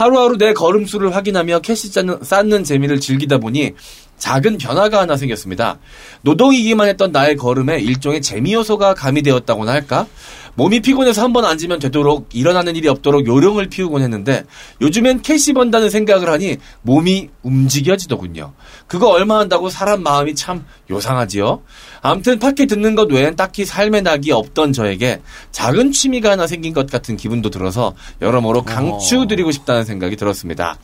[0.00, 1.90] 하루하루 내 걸음수를 확인하며 캐시
[2.22, 3.72] 쌓는, 재미를 즐기다 보니
[4.16, 5.78] 작은 변화가 하나 생겼습니다.
[6.22, 10.06] 노동이기만 했던 나의 걸음에 일종의 재미 요소가 가미되었다고나 할까?
[10.54, 14.44] 몸이 피곤해서 한 번 앉으면 되도록 일어나는 일이 없도록 요령을 피우곤 했는데
[14.80, 18.52] 요즘엔 캐시 번다는 생각을 하니 몸이 움직여지더군요.
[18.88, 21.62] 그거 얼마 한다고 사람 마음이 참 요상하지요?
[22.02, 25.20] 암튼 팟캐 듣는 것 외엔 딱히 삶의 낙이 없던 저에게
[25.52, 30.76] 작은 취미가 하나 생긴 것 같은 기분도 들어서 여러모로 강추드리고 싶다는 생각이 들었습니다.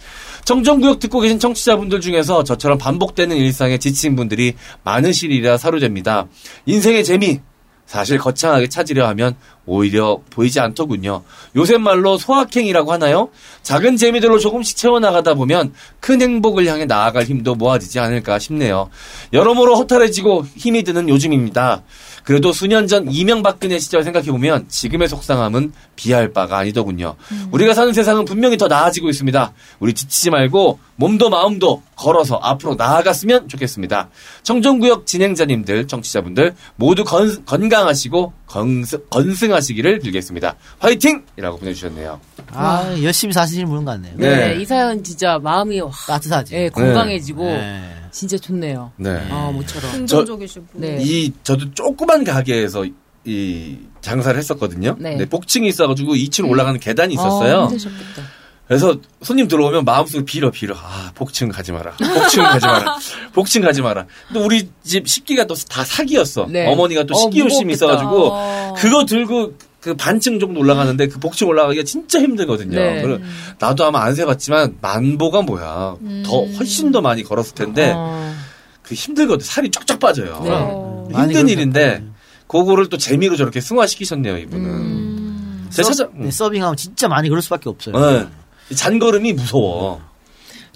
[0.44, 4.54] 청정구역 듣고 계신 청취자분들 중에서 저처럼 반복되는 일상에 지친 분들이
[4.84, 6.28] 많으시리라 사로잡니다.
[6.66, 7.40] 인생의 재미,
[7.86, 11.22] 사실 거창하게 찾으려 하면 오히려 보이지 않더군요.
[11.54, 13.28] 요새 말로 소확행이라고 하나요?
[13.62, 18.90] 작은 재미들로 조금씩 채워나가다 보면 큰 행복을 향해 나아갈 힘도 모아지지 않을까 싶네요.
[19.32, 21.82] 여러모로 허탈해지고 힘이 드는 요즘입니다.
[22.26, 27.14] 그래도 수년 전 이명박근혜 시절 생각해보면 지금의 속상함은 비할 바가 아니더군요.
[27.52, 29.52] 우리가 사는 세상은 분명히 더 나아지고 있습니다.
[29.78, 34.08] 우리 지치지 말고 몸도 마음도 걸어서 앞으로 나아갔으면 좋겠습니다.
[34.42, 40.56] 청정구역 진행자님들, 청취자분들 모두 건, 건강하시고 건승, 건승하시기를 빌겠습니다.
[40.80, 41.24] 화이팅!
[41.36, 42.20] 이라고 보내주셨네요.
[42.52, 44.14] 아, 열심히 사시는 분 같네요.
[44.16, 44.60] 네, 네.
[44.60, 46.56] 이 사연 진짜 마음이 와, 따뜻하지.
[46.56, 47.95] 예, 건강해지고 네.
[48.16, 48.92] 진짜 좋네요.
[48.96, 49.10] 네.
[49.30, 49.92] 아, 모처럼.
[49.92, 50.66] 긍정적이시고.
[50.74, 50.98] 네.
[51.02, 52.86] 이 저도 조그만 가게에서
[53.26, 54.96] 이 장사를 했었거든요.
[54.98, 55.16] 네.
[55.16, 57.60] 네, 복층이 있어가지고 2층 올라가는 계단이 있었어요.
[57.62, 58.22] 아, 힘드셨겠다.
[58.68, 62.96] 그래서 손님 들어오면 마음속에 빌어 빌어 아 복층 가지 마라 복층 가지 마라
[63.32, 66.66] 복층 가지 마라 근데 우리 집 식기가 또 다 사기였어 네.
[66.72, 67.74] 어머니가 또 어, 식기 욕심이 무겁겠다.
[67.92, 68.74] 있어가지고 어.
[68.76, 69.54] 그거 들고
[69.86, 73.02] 그 반층 정도 올라가는데 그 복층 올라가기가 진짜 힘들거든요 네.
[73.02, 73.20] 그래
[73.60, 78.34] 나도 아마 안 세봤지만 만보가 뭐야 더 훨씬 더 많이 걸었을 텐데 어.
[78.82, 81.16] 그 힘들거든 살이 쫙쫙 빠져요 네.
[81.22, 81.48] 힘든.
[81.48, 82.02] 일인데
[82.48, 85.68] 그거를 또 재미로 저렇게 승화시키셨네요 이분은 음.
[85.70, 87.94] 제 찾아 네, 서빙하면 진짜 많이 그럴 수밖에 없어요.
[87.98, 88.26] 네.
[88.74, 90.00] 잔걸음이 무서워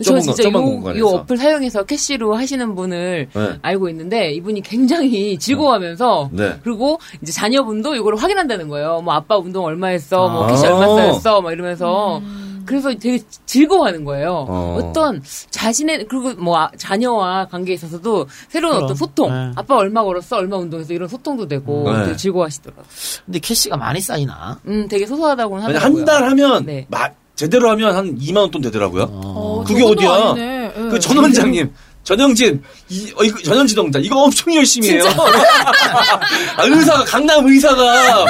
[0.03, 0.98] 저 진짜 좁은 요, 공간에서.
[0.98, 3.59] 요 어플 사용해서 캐시로 하시는 분을 네.
[3.62, 6.59] 알고 있는데 이분이 굉장히 즐거워하면서 네.
[6.62, 9.01] 그리고 이제 자녀분도 이거를 확인한다는 거예요.
[9.03, 10.46] 뭐 아빠 운동 얼마 했어, 뭐 아.
[10.51, 12.20] 캐시 얼마 쌓였어, 막 이러면서
[12.66, 14.46] 그래서 되게 즐거워하는 거예요.
[14.48, 14.78] 어.
[14.80, 14.92] 어.
[14.92, 15.20] 떤
[15.51, 18.84] 자신의 그리고 뭐 아- 자녀와 관계에 있어서도 새로운 그럼.
[18.84, 19.53] 어떤 소통, 네.
[19.57, 22.05] 아빠 얼마 걸었어, 얼마 운동했어 이런 소통도 되고 네.
[22.05, 22.84] 되게 즐거워하시더라고요.
[23.26, 24.59] 근데 캐시가 많이 쌓이나?
[24.66, 25.98] 음, 되게 소소하다고는 하더라고요.
[25.98, 26.86] 한 달 하면 네.
[26.88, 27.09] 마-
[27.41, 29.09] 제대로 하면 한 2만 원 돈 되더라고요.
[29.11, 30.34] 어, 그게 어디야?
[30.36, 30.72] 예.
[30.91, 31.72] 그전 원장님
[32.05, 35.05] 전영진 이, 어, 이거 전현지 동자 이거 엄청 열심히 해요.
[36.59, 38.26] 아, 의사가 강남 의사가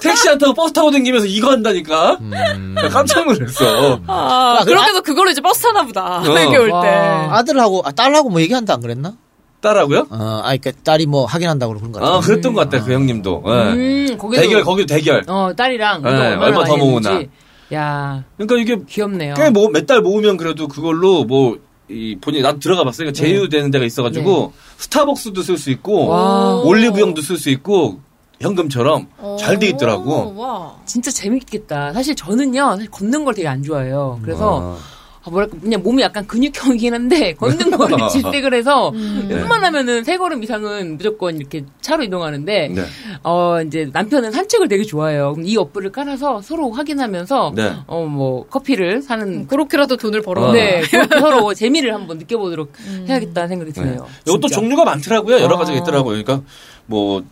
[0.00, 2.18] 택시 안 타고 버스 타고 다니면서 이거 한다니까.
[2.74, 4.00] 나 깜짝 놀랐어.
[4.06, 6.20] 아, 야, 그렇게 해서 그걸로 이제 버스 타나 보다.
[6.20, 6.22] 어.
[6.36, 6.72] 회계 올 때.
[6.72, 7.28] 와.
[7.38, 9.12] 아들하고, 아, 딸하고 뭐 얘기한다 안 그랬나?
[9.60, 10.06] 딸하고요?
[10.10, 12.14] 어, 아, 그니까 딸이 뭐 확인한다고 그런 거 같아.
[12.14, 13.42] 아 그랬던 것 같다 그 형님도.
[13.46, 13.50] 예.
[13.50, 15.22] 음, 거기도 대결 거기도 대결.
[15.26, 17.20] 어, 딸이랑 네, 얼마 더 모으나.
[17.74, 19.34] 야, 그러니까 이게 귀엽네요.
[19.34, 21.56] 꽤 뭐 몇 달 모으면 그래도 그걸로 뭐
[21.90, 23.12] 이 본인 나도 들어가 봤어요.
[23.12, 26.62] 그러니까 제휴되는 데가 있어가지고 스타벅스도 쓸 수 있고 와.
[26.62, 28.00] 올리브영도 쓸 수 있고
[28.40, 29.06] 현금처럼
[29.38, 30.34] 잘 돼 있더라고.
[30.34, 30.76] 와.
[30.86, 31.92] 진짜 재밌겠다.
[31.92, 34.18] 사실 저는요, 사실 걷는 걸 되게 안 좋아해요.
[34.22, 34.78] 그래서, 아,
[35.30, 38.92] 뭐랄까, 그냥 몸이 약간 근육형이긴 한데, 걷는 거를 질색을 해서,
[39.28, 42.82] 웬만하면은 세 걸음 이상은 무조건 이렇게 차로 이동하는데, 네.
[43.22, 45.32] 어, 이제 남편은 산책을 되게 좋아해요.
[45.32, 47.72] 그럼 이 어플을 깔아서 서로 확인하면서, 네.
[47.86, 50.52] 어, 뭐, 커피를 사는, 그렇게라도 돈을 벌어.
[50.52, 52.72] 네, 그렇게 서로 재미를 한번 느껴보도록
[53.08, 53.80] 해야겠다는 생각이 네.
[53.82, 54.06] 드네요.
[54.26, 54.60] 이것도 진짜.
[54.60, 55.40] 종류가 많더라고요.
[55.40, 55.58] 여러 아.
[55.58, 56.22] 가지가 있더라고요.
[56.22, 56.46] 그러니까
[56.86, 57.22] 뭐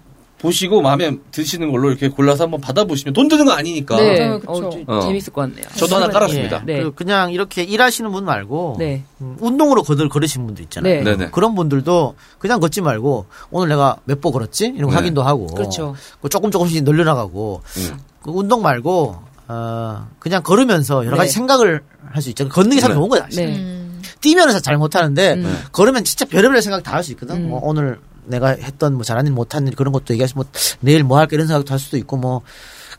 [0.42, 3.96] 보시고 마음에 드시는 걸로 이렇게 골라서 한번 받아보시면 돈 드는 거 아니니까.
[3.96, 4.40] 네, 맞아요.
[4.46, 5.00] 어, 좀 어.
[5.00, 5.64] 재밌을 것 같네요.
[5.76, 6.64] 저도 하나 깔았습니다.
[6.66, 6.82] 네.
[6.82, 9.04] 그 그냥 이렇게 일하시는 분 말고 네.
[9.20, 11.04] 음, 운동으로 거들 걸으신 분들 있잖아요.
[11.04, 11.28] 네.
[11.30, 14.96] 그런 분들도 그냥 걷지 말고 오늘 내가 몇 보 걸었지 이런 거 네.
[14.96, 15.94] 확인도 하고 그렇죠.
[16.20, 17.98] 그 조금 조금씩 늘려나가고 음.
[18.22, 19.16] 그 운동 말고
[19.48, 21.34] 어, 그냥 걸으면서 여러 가지 네.
[21.34, 22.48] 생각을 할 수 있죠.
[22.48, 22.94] 걷는 게참 네.
[22.94, 23.22] 좋은 거야.
[23.22, 23.46] 사실.
[23.46, 23.78] 네.
[24.20, 25.58] 뛰면은 잘 못하는데 음.
[25.72, 27.36] 걸으면 진짜 별의별 생각 다 할 수 있거든.
[27.36, 27.48] 음.
[27.48, 30.44] 뭐 오늘 내가 했던 뭐 잘한 일 못한 일 그런 것도 얘기하시 뭐
[30.80, 32.42] 내일 뭐 할까 이런 생각도 할 수도 있고 뭐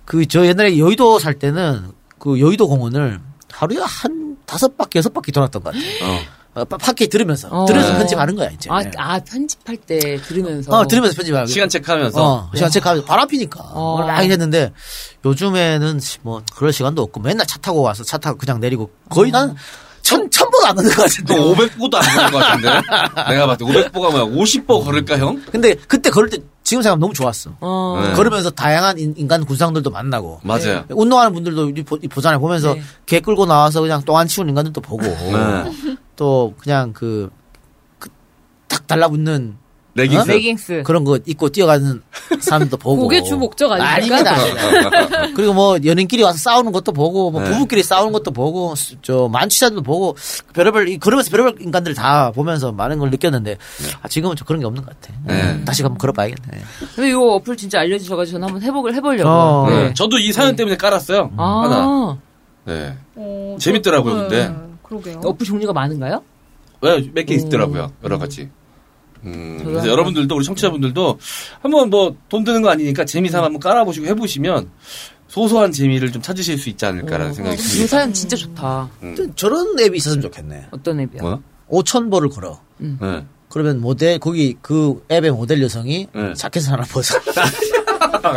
[0.06, 3.22] 그 저 옛날에 여의도 살 때는 그 여의도 공원을
[3.52, 6.20] 하루에 한 다섯 바퀴 여섯 바퀴 돌았던 것 같아요.
[6.56, 7.66] 어, 파- 팟캐 들으면서 어.
[7.66, 7.98] 들으면서 네.
[8.00, 8.70] 편집하는 거야 이제.
[8.70, 10.72] 아, 아, 편집할 때 들으면서.
[10.72, 11.46] 어, 들으면서 편집하고.
[11.48, 13.60] 시간 체크하면서 어, 시간 체크하면서 바로 앞이니까.
[13.64, 13.94] 어.
[14.02, 14.06] 어.
[14.06, 14.72] 많이 했는데
[15.26, 19.56] 요즘에는 뭐 그럴 시간도 없고 맨날 차 타고 와서 차 타고 그냥 내리고 거의 난
[20.04, 21.36] 천, 천 번도 안 걷는 것 같은데.
[21.36, 22.70] 또 500보도 안 되는 것 같은데.
[23.34, 24.24] 내가 봤을 때 500보가 뭐야?
[24.26, 25.42] 50보 걸을까 형?
[25.52, 27.52] 근데 그때 걸을 때 지금 생각하면 너무 좋았어.
[27.62, 28.02] 어.
[28.06, 28.14] 네.
[28.14, 30.42] 걸으면서 다양한 인- 인간 군상들도 만나고.
[30.44, 30.84] 맞아요.
[30.90, 31.72] 운동하는 분들도
[32.10, 32.40] 보잖아요.
[32.40, 32.82] 보면서 네.
[33.06, 35.04] 개 끌고 나와서 그냥 똥안 치우는 인간들도 보고.
[35.04, 35.98] 네.
[36.16, 37.30] 또 그냥 그,
[37.98, 38.10] 그,
[38.68, 39.58] 딱 달라붙는
[39.96, 40.28] 레깅스.
[40.32, 40.84] 레깅스.
[40.84, 42.02] 그런 거 입고 뛰어가는
[42.40, 43.08] 사람도 보고.
[43.08, 44.16] 그게 주 목적 아닙니까?
[44.18, 44.32] 아닙니다.
[44.34, 45.28] 아닙니다.
[45.36, 47.52] 그리고 뭐 연인끼리 와서 싸우는 것도 보고, 뭐 네.
[47.52, 50.16] 부부끼리 싸우는 것도 보고, 수- 저 만취자들도 보고,
[50.54, 53.58] 별의별 이- 그러면서 별의별 인간들 다 보면서 많은 걸 느꼈는데
[54.02, 55.14] 아, 지금은 좀 그런 게 없는 것 같아.
[55.26, 55.64] 네.
[55.64, 56.64] 다시 한번 걸어봐야겠네.
[56.96, 59.30] 근데 이 어플 진짜 알려주셔가지고 저는 한번 해보길 해보려고.
[59.30, 59.68] 어.
[59.70, 59.84] 네.
[59.90, 59.94] 네.
[59.94, 61.32] 저도 이 사연 때문에 깔았어요.
[61.38, 61.76] 하나.
[61.78, 62.18] 아,
[62.66, 62.96] 네.
[63.16, 64.56] 어, 재밌더라고요, 네, 근데.
[64.82, 65.22] 그러게요.
[65.24, 66.24] 어플 종류가 많은가요?
[66.82, 67.92] 네, 몇개 있더라고요.
[68.04, 68.50] 여러 가지.
[69.26, 71.20] 음, 그래서 여러분들도 우리 청취자분들도
[71.62, 74.70] 한번 뭐 돈 드는 거 아니니까 재미삼아 한번 깔아보시고 해보시면
[75.28, 77.88] 소소한 재미를 좀 찾으실 수 있지 않을까라는 생각이 이 듭니다.
[77.88, 78.90] 사연 진짜 좋다.
[79.36, 80.68] 저런 앱이 있었으면 좋겠네.
[80.72, 81.22] 어떤 앱이야?
[81.22, 81.40] 뭐야?
[81.70, 82.60] 5천 보를 걸어.
[82.78, 82.98] 네.
[83.50, 86.34] 그러면 모델 거기 그 앱의 모델 여성이 네.
[86.34, 87.18] 자켓을 하나 벗어.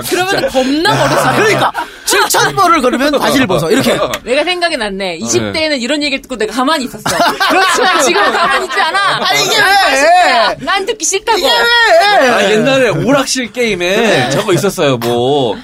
[0.09, 1.37] 그러면 겁나 멀어지네.
[1.37, 1.73] 그러니까
[2.07, 3.99] 7천 번을 걸으면 바지를 벗어 이렇게.
[4.25, 5.19] 내가 생각이 났네.
[5.19, 7.03] 20대에는 이런 얘기를 듣고 내가 가만히 있었어.
[7.49, 8.99] 그렇지만 지금 가만히 있지 않아.
[9.23, 10.57] 아 이게 아, 왜?
[10.61, 11.39] 난 듣기 싫다고.
[11.39, 12.29] 이게 왜?
[12.29, 14.97] 아, 옛날에 오락실 게임에 저거 있었어요.
[14.99, 15.57] 뭐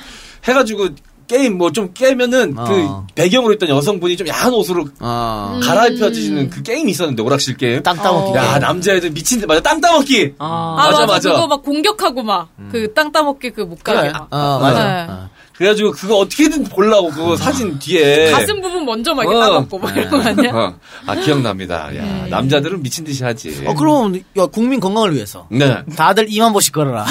[0.47, 0.89] 해가지고
[1.33, 2.65] 게임 뭐 좀 깨면은 어.
[2.65, 5.59] 그 배경으로 있던 여성분이 좀 야한 옷으로 어.
[5.63, 7.83] 갈아입혀지는 그 게임이 있었는데 오락실 게임.
[7.83, 8.37] 땅 따먹기.
[8.37, 10.35] 야 남자애들 미친 듯 맞아 땅 따먹기.
[10.39, 11.31] 아, 아, 맞아, 맞아, 맞아.
[11.33, 14.13] 그거 막 공격하고 막, 그땅 따먹기 그 못 가게 그래.
[14.13, 14.29] 막.
[14.31, 15.07] 어 맞아.
[15.07, 15.13] 네.
[15.63, 15.63] 어.
[15.63, 19.41] 그래가지고 그거 어떻게든 보려고 그거 사진 뒤에 가슴 부분 먼저 막 이렇게 어.
[19.41, 20.51] 따먹고 막 이런 거 아니야?
[20.53, 20.75] 어.
[21.07, 21.87] 아 기억납니다.
[21.97, 22.27] 야 네.
[22.31, 23.63] 남자들은 미친 듯이 하지.
[23.67, 25.79] 어 그럼 야 국민 건강을 위해서 네.
[25.97, 27.07] 다들 2만 보씩 걸어라.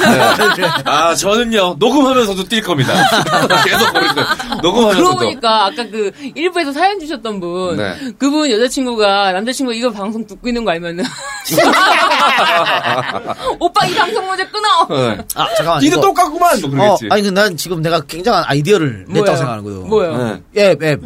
[0.86, 2.94] 아 저는요 녹음하면서도 뛸 겁니다.
[3.64, 4.28] 계속 버릴 거예요.
[4.62, 4.98] 녹음하면서도.
[4.98, 7.96] 그러고 보니까 아까 그 일부에서 사연 주셨던 분, 네.
[8.18, 11.06] 그분 여자친구가 남자친구 이거 방송 듣고 있는 거 알면은
[13.60, 14.88] 오빠 이 방송 먼저 끊어.
[14.90, 15.18] 네.
[15.36, 15.82] 아 잠깐만.
[15.82, 16.62] 니도 이거- 똑같구만.
[16.62, 17.08] 뭐 어, 그러겠지.
[17.12, 19.36] 아니 근데 난 지금 내가 굉장 한 아이디어를 냈다고 뭐예요?
[19.38, 19.82] 생각하는 거예요.
[19.82, 20.42] 뭐예요?
[20.54, 20.70] 네.
[20.72, 21.02] 앱 앱.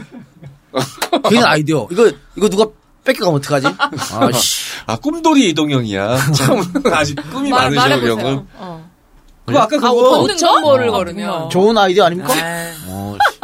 [1.23, 1.87] 굉장한 아이디어.
[1.91, 2.65] 이거 이거 누가
[3.03, 3.67] 뺏겨가면 어떡하지?
[3.77, 4.65] 아 씨.
[4.85, 6.17] 아 꿈돌이 이동형이야.
[6.33, 6.61] 참
[6.91, 8.07] 아직 꿈이 말, 많으셔.
[8.07, 8.47] 형은.
[8.55, 8.89] 어.
[9.45, 11.49] 그거 아까 아, 그거 걷는 5천 보를 어, 걸으면.
[11.49, 12.33] 좋은 아이디어 아닙니까?
[12.33, 13.39] 아, 어, 씨.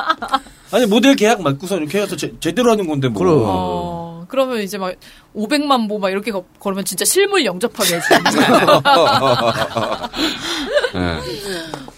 [0.75, 3.19] 아니 모델 계약 맞고서 이렇게 해서 제, 제대로 하는 건데 뭐.
[3.21, 3.43] 그럼.
[3.45, 4.93] 어, 그러면 이제 막
[5.35, 8.05] 500만 보 막 이렇게 거- 걸으면 진짜 실물 영접하게 해줘.
[10.93, 11.17] 네.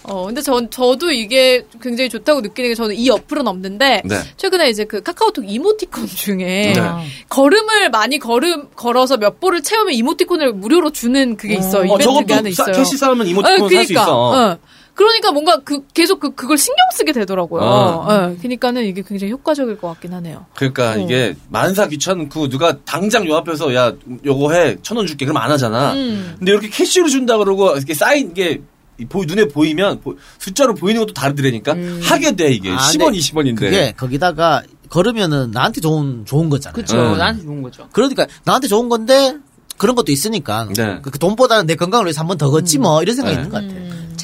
[0.04, 4.16] 어, 근데 전, 저도 이게 굉장히 좋다고 느끼는 게 저는 이 어플은 없는데, 네.
[4.36, 6.80] 최근에 이제 그 카카오톡 이모티콘 중에, 네.
[7.28, 11.90] 걸음을 많이 걸음, 걸어서 몇 보를 채우면 이모티콘을 무료로 주는 그게 있어요.
[11.90, 12.72] 어, 이벤트 하나 싸- 있어요.
[12.76, 14.28] 캐시 쌓으면 이모티콘 어, 살수 있어.
[14.30, 14.58] 어.
[14.94, 17.62] 그러니까 뭔가 그, 계속 그, 그걸 신경 쓰게 되더라고요.
[17.62, 18.06] 어.
[18.06, 18.36] 어.
[18.40, 20.46] 그러니까는 이게 굉장히 효과적일 것 같긴 하네요.
[20.54, 20.98] 그러니까 어.
[20.98, 23.92] 이게 만사 귀찮고 누가 당장 요 앞에서 야
[24.24, 25.94] 요거 해 천 원 줄게 그럼 안 하잖아.
[25.94, 26.36] 음.
[26.38, 28.62] 근데 이렇게 캐시로 준다 그러고 이렇게 쌓인 게
[29.08, 31.74] 보이 눈에 보이면 보- 숫자로 보이는 것도 다르더라니까
[32.04, 33.56] 하게 돼 이게 아, 10원 근데 20원인데.
[33.58, 36.74] 그게 거기다가 걸으면은 나한테 좋은 좋은 거잖아요.
[36.80, 36.96] 그쵸.
[36.96, 37.16] 네.
[37.16, 37.88] 나한테 좋은 거죠.
[37.90, 39.34] 그러니까 나한테 좋은 건데
[39.76, 41.00] 그런 것도 있으니까 네.
[41.02, 43.42] 그 돈보다는 내 건강을 위해서 한 번 더 걷지 뭐 이런 생각이 네.
[43.42, 43.74] 있는 것 같아.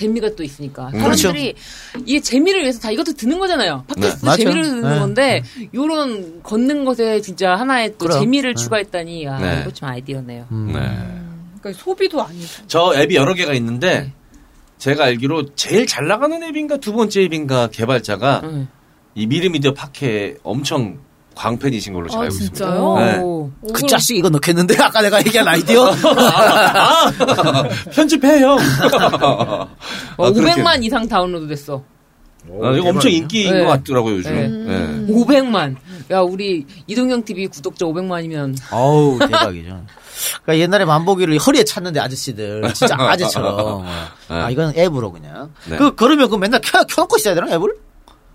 [0.01, 0.91] 재미가 또 있으니까.
[0.95, 1.01] 음.
[1.01, 1.55] 사람들이
[2.07, 3.85] 이 재미를 위해서 다 이것도 듣는 거잖아요.
[3.89, 4.27] 팟캐스트 네.
[4.27, 4.37] 맞아요.
[4.37, 4.99] 재미를 듣는 네.
[4.99, 5.43] 건데
[5.75, 8.21] 요런 걷는 것에 진짜 하나의 또 그럼.
[8.21, 8.63] 재미를 네.
[8.63, 9.61] 추가했다니 아 네.
[9.61, 10.47] 이거 좀 아이디어네요.
[10.51, 10.73] 음.
[10.73, 10.81] 네.
[11.61, 12.47] 그러니까 소비도 아니고.
[12.67, 14.13] 저 앱이 여러 개가 있는데
[14.79, 18.69] 제가 알기로 제일 잘 나가는 앱인가 두 번째 앱인가 개발자가 응.
[19.15, 20.99] 이 미르미디어 팟캐 엄청
[21.35, 22.69] 광팬이신 걸로 잘 아, 알고 진짜요?
[22.99, 23.13] 있습니다.
[23.13, 23.19] 네.
[23.23, 23.51] 오.
[23.63, 27.11] 오, 그 자식 이거 넣겠는데 아까 내가 얘기한 아이디어 아,
[27.95, 28.59] 편집해 형.
[29.23, 29.69] 어,
[30.19, 30.55] 아, 그렇게.
[30.63, 31.83] 500만 이상 다운로드 됐어.
[32.63, 33.61] 아, 이거 엄청 인기인 네.
[33.65, 34.35] 것 같더라고요 요즘.
[34.35, 34.49] 네.
[34.49, 35.13] 네.
[35.13, 35.77] 500만.
[36.11, 39.85] 야 우리 이동영 TV 구독자 500만이면 어우 대박이죠.
[40.43, 43.85] 그러니까 옛날에 만보기를 허리에 찼는데 아저씨들 진짜 아재처럼
[44.29, 45.77] 아 이건 앱으로 그냥 네.
[45.77, 47.75] 그 걸으면 그 맨날 켜, 켜놓고 있어야 되나 앱을?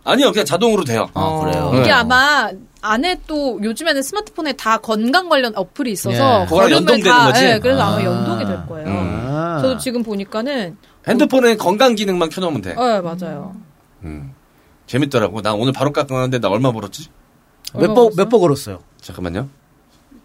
[0.04, 1.10] 아니요 그냥 자동으로 돼요.
[1.14, 1.72] 아 그래요.
[1.74, 1.82] 네.
[1.82, 2.50] 이게 아마
[2.92, 6.46] 안에 또 요즘에는 스마트폰에 다 건강 관련 어플이 있어서 예.
[6.46, 7.46] 그거랑 연동되는 다, 거지?
[7.46, 8.04] 예, 그래서 아마 아.
[8.04, 8.88] 연동이 될 거예요.
[8.90, 9.60] 아.
[9.62, 10.78] 저도 지금 보니까는
[11.08, 12.74] 핸드폰에 건강 기능만 켜놓으면 돼.
[12.74, 13.56] 어 맞아요.
[14.04, 14.34] 음.
[14.88, 15.42] 재밌더라고.
[15.42, 17.08] 나 오늘 바로 깎았는데 나 얼마 벌었지?
[17.74, 18.80] 몇번 몇번 걸었어요.
[19.02, 19.50] 잠깐만요.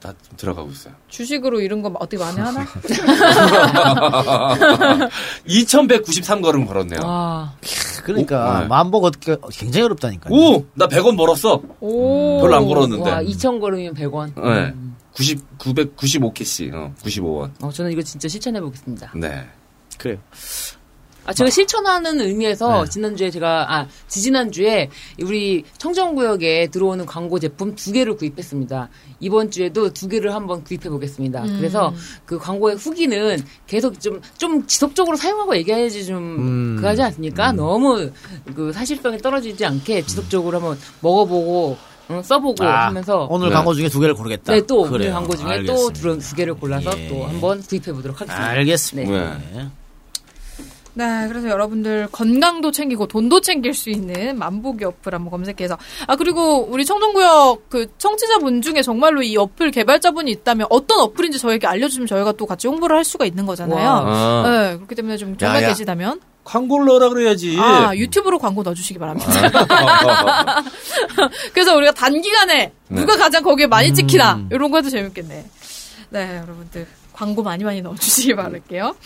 [0.03, 0.95] 나좀 들어가고 있어요.
[1.09, 2.67] 주식으로 이런 거 어떻게 많이 하나?
[5.45, 7.01] 2,193 걸음 걸었네요.
[7.05, 7.53] 아
[8.03, 8.67] 그러니까 오, 네.
[8.67, 10.35] 만보 걷기 굉장히 어렵다니까요.
[10.35, 10.65] 오!
[10.75, 11.63] 나 100원 벌었어.
[11.81, 12.41] 오.
[12.41, 13.11] 별로 안 걸었는데.
[13.11, 14.35] 와 2천 걸으면 100원.
[14.35, 14.75] 네.
[15.15, 16.73] 90, 995캐시.
[16.73, 17.51] 어, 95원.
[17.63, 19.13] 어, 저는 이거 진짜 실천해 보겠습니다.
[19.17, 19.47] 네.
[19.99, 20.19] 그래요.
[21.31, 22.91] 아, 제가 실천하는 의미에서 네.
[22.91, 24.91] 지난주에 제가, 아, 지지난주에
[25.23, 28.89] 우리 청정구역에 들어오는 광고 제품 두 개를 구입했습니다.
[29.21, 31.45] 이번 주에도 두 개를 한번 구입해 보겠습니다.
[31.45, 31.57] 음.
[31.59, 31.95] 그래서
[32.27, 36.77] 그 광고의 후기는 계속 좀, 좀 지속적으로 사용하고 얘기해야지 좀, 음.
[36.81, 37.53] 그 하지 않습니까?
[37.53, 38.11] 너무
[38.57, 41.77] 그 사실성이 떨어지지 않게 지속적으로 한번 먹어보고,
[42.11, 43.29] 응, 써보고 아, 하면서.
[43.31, 43.55] 오늘 네.
[43.55, 44.53] 광고 중에 두 개를 고르겠다.
[44.53, 45.15] 네, 또, 오늘 그래요.
[45.15, 45.63] 광고 중에.
[45.63, 47.07] 또 두, 두 개를 골라서 예.
[47.07, 48.49] 또 한번 구입해 보도록 하겠습니다.
[48.49, 49.13] 알겠습니다.
[49.13, 49.51] 네.
[49.55, 49.69] 네,
[50.95, 56.85] 그래서 여러분들 건강도 챙기고 돈도 챙길 수 있는 만보기 어플 한번 검색해서 아 그리고 우리
[56.85, 62.47] 청정구역 그 청취자분 중에 정말로 이 어플 개발자분이 있다면 어떤 어플인지 저에게 알려주면 저희가 또
[62.47, 63.89] 같이 홍보를 할 수가 있는 거잖아요.
[63.89, 64.43] 아.
[64.45, 65.67] 네, 그렇기 때문에 좀 정말.
[65.67, 67.57] 계시다면 광고를 넣으라 그래야지.
[67.61, 69.31] 아 유튜브로 광고 넣어주시기 바랍니다.
[71.53, 73.01] 그래서 우리가 단기간에 네.
[73.01, 74.49] 누가 가장 거기에 많이 찍히나 음.
[74.51, 75.45] 이런 거 해도 재밌겠네.
[76.11, 76.87] 네, 여러분들
[77.21, 78.97] 광고 많이 많이 넣어주시기 바랄게요.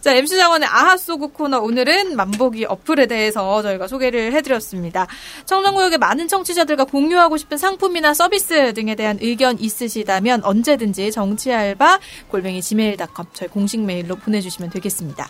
[0.00, 5.08] 자, MC 장원의 아하 소구 코너 오늘은 만보기 어플에 대해서 저희가 소개를 해드렸습니다.
[5.46, 11.98] 청정구역의 많은 청취자들과 공유하고 싶은 상품이나 서비스 등에 대한 의견 있으시다면 언제든지 정치알바
[12.28, 15.26] 골뱅이 지메일.com 저희 공식 메일로 보내주시면 되겠습니다.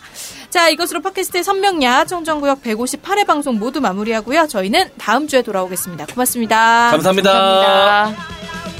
[0.51, 4.45] 자, 이것으로 팟캐스트의 선명야 청정구역 158회 방송 모두 마무리하고요.
[4.45, 6.05] 저희는 다음 주에 돌아오겠습니다.
[6.05, 6.91] 고맙습니다.
[6.91, 7.31] 감사합니다.
[7.33, 8.76] 감사합니다.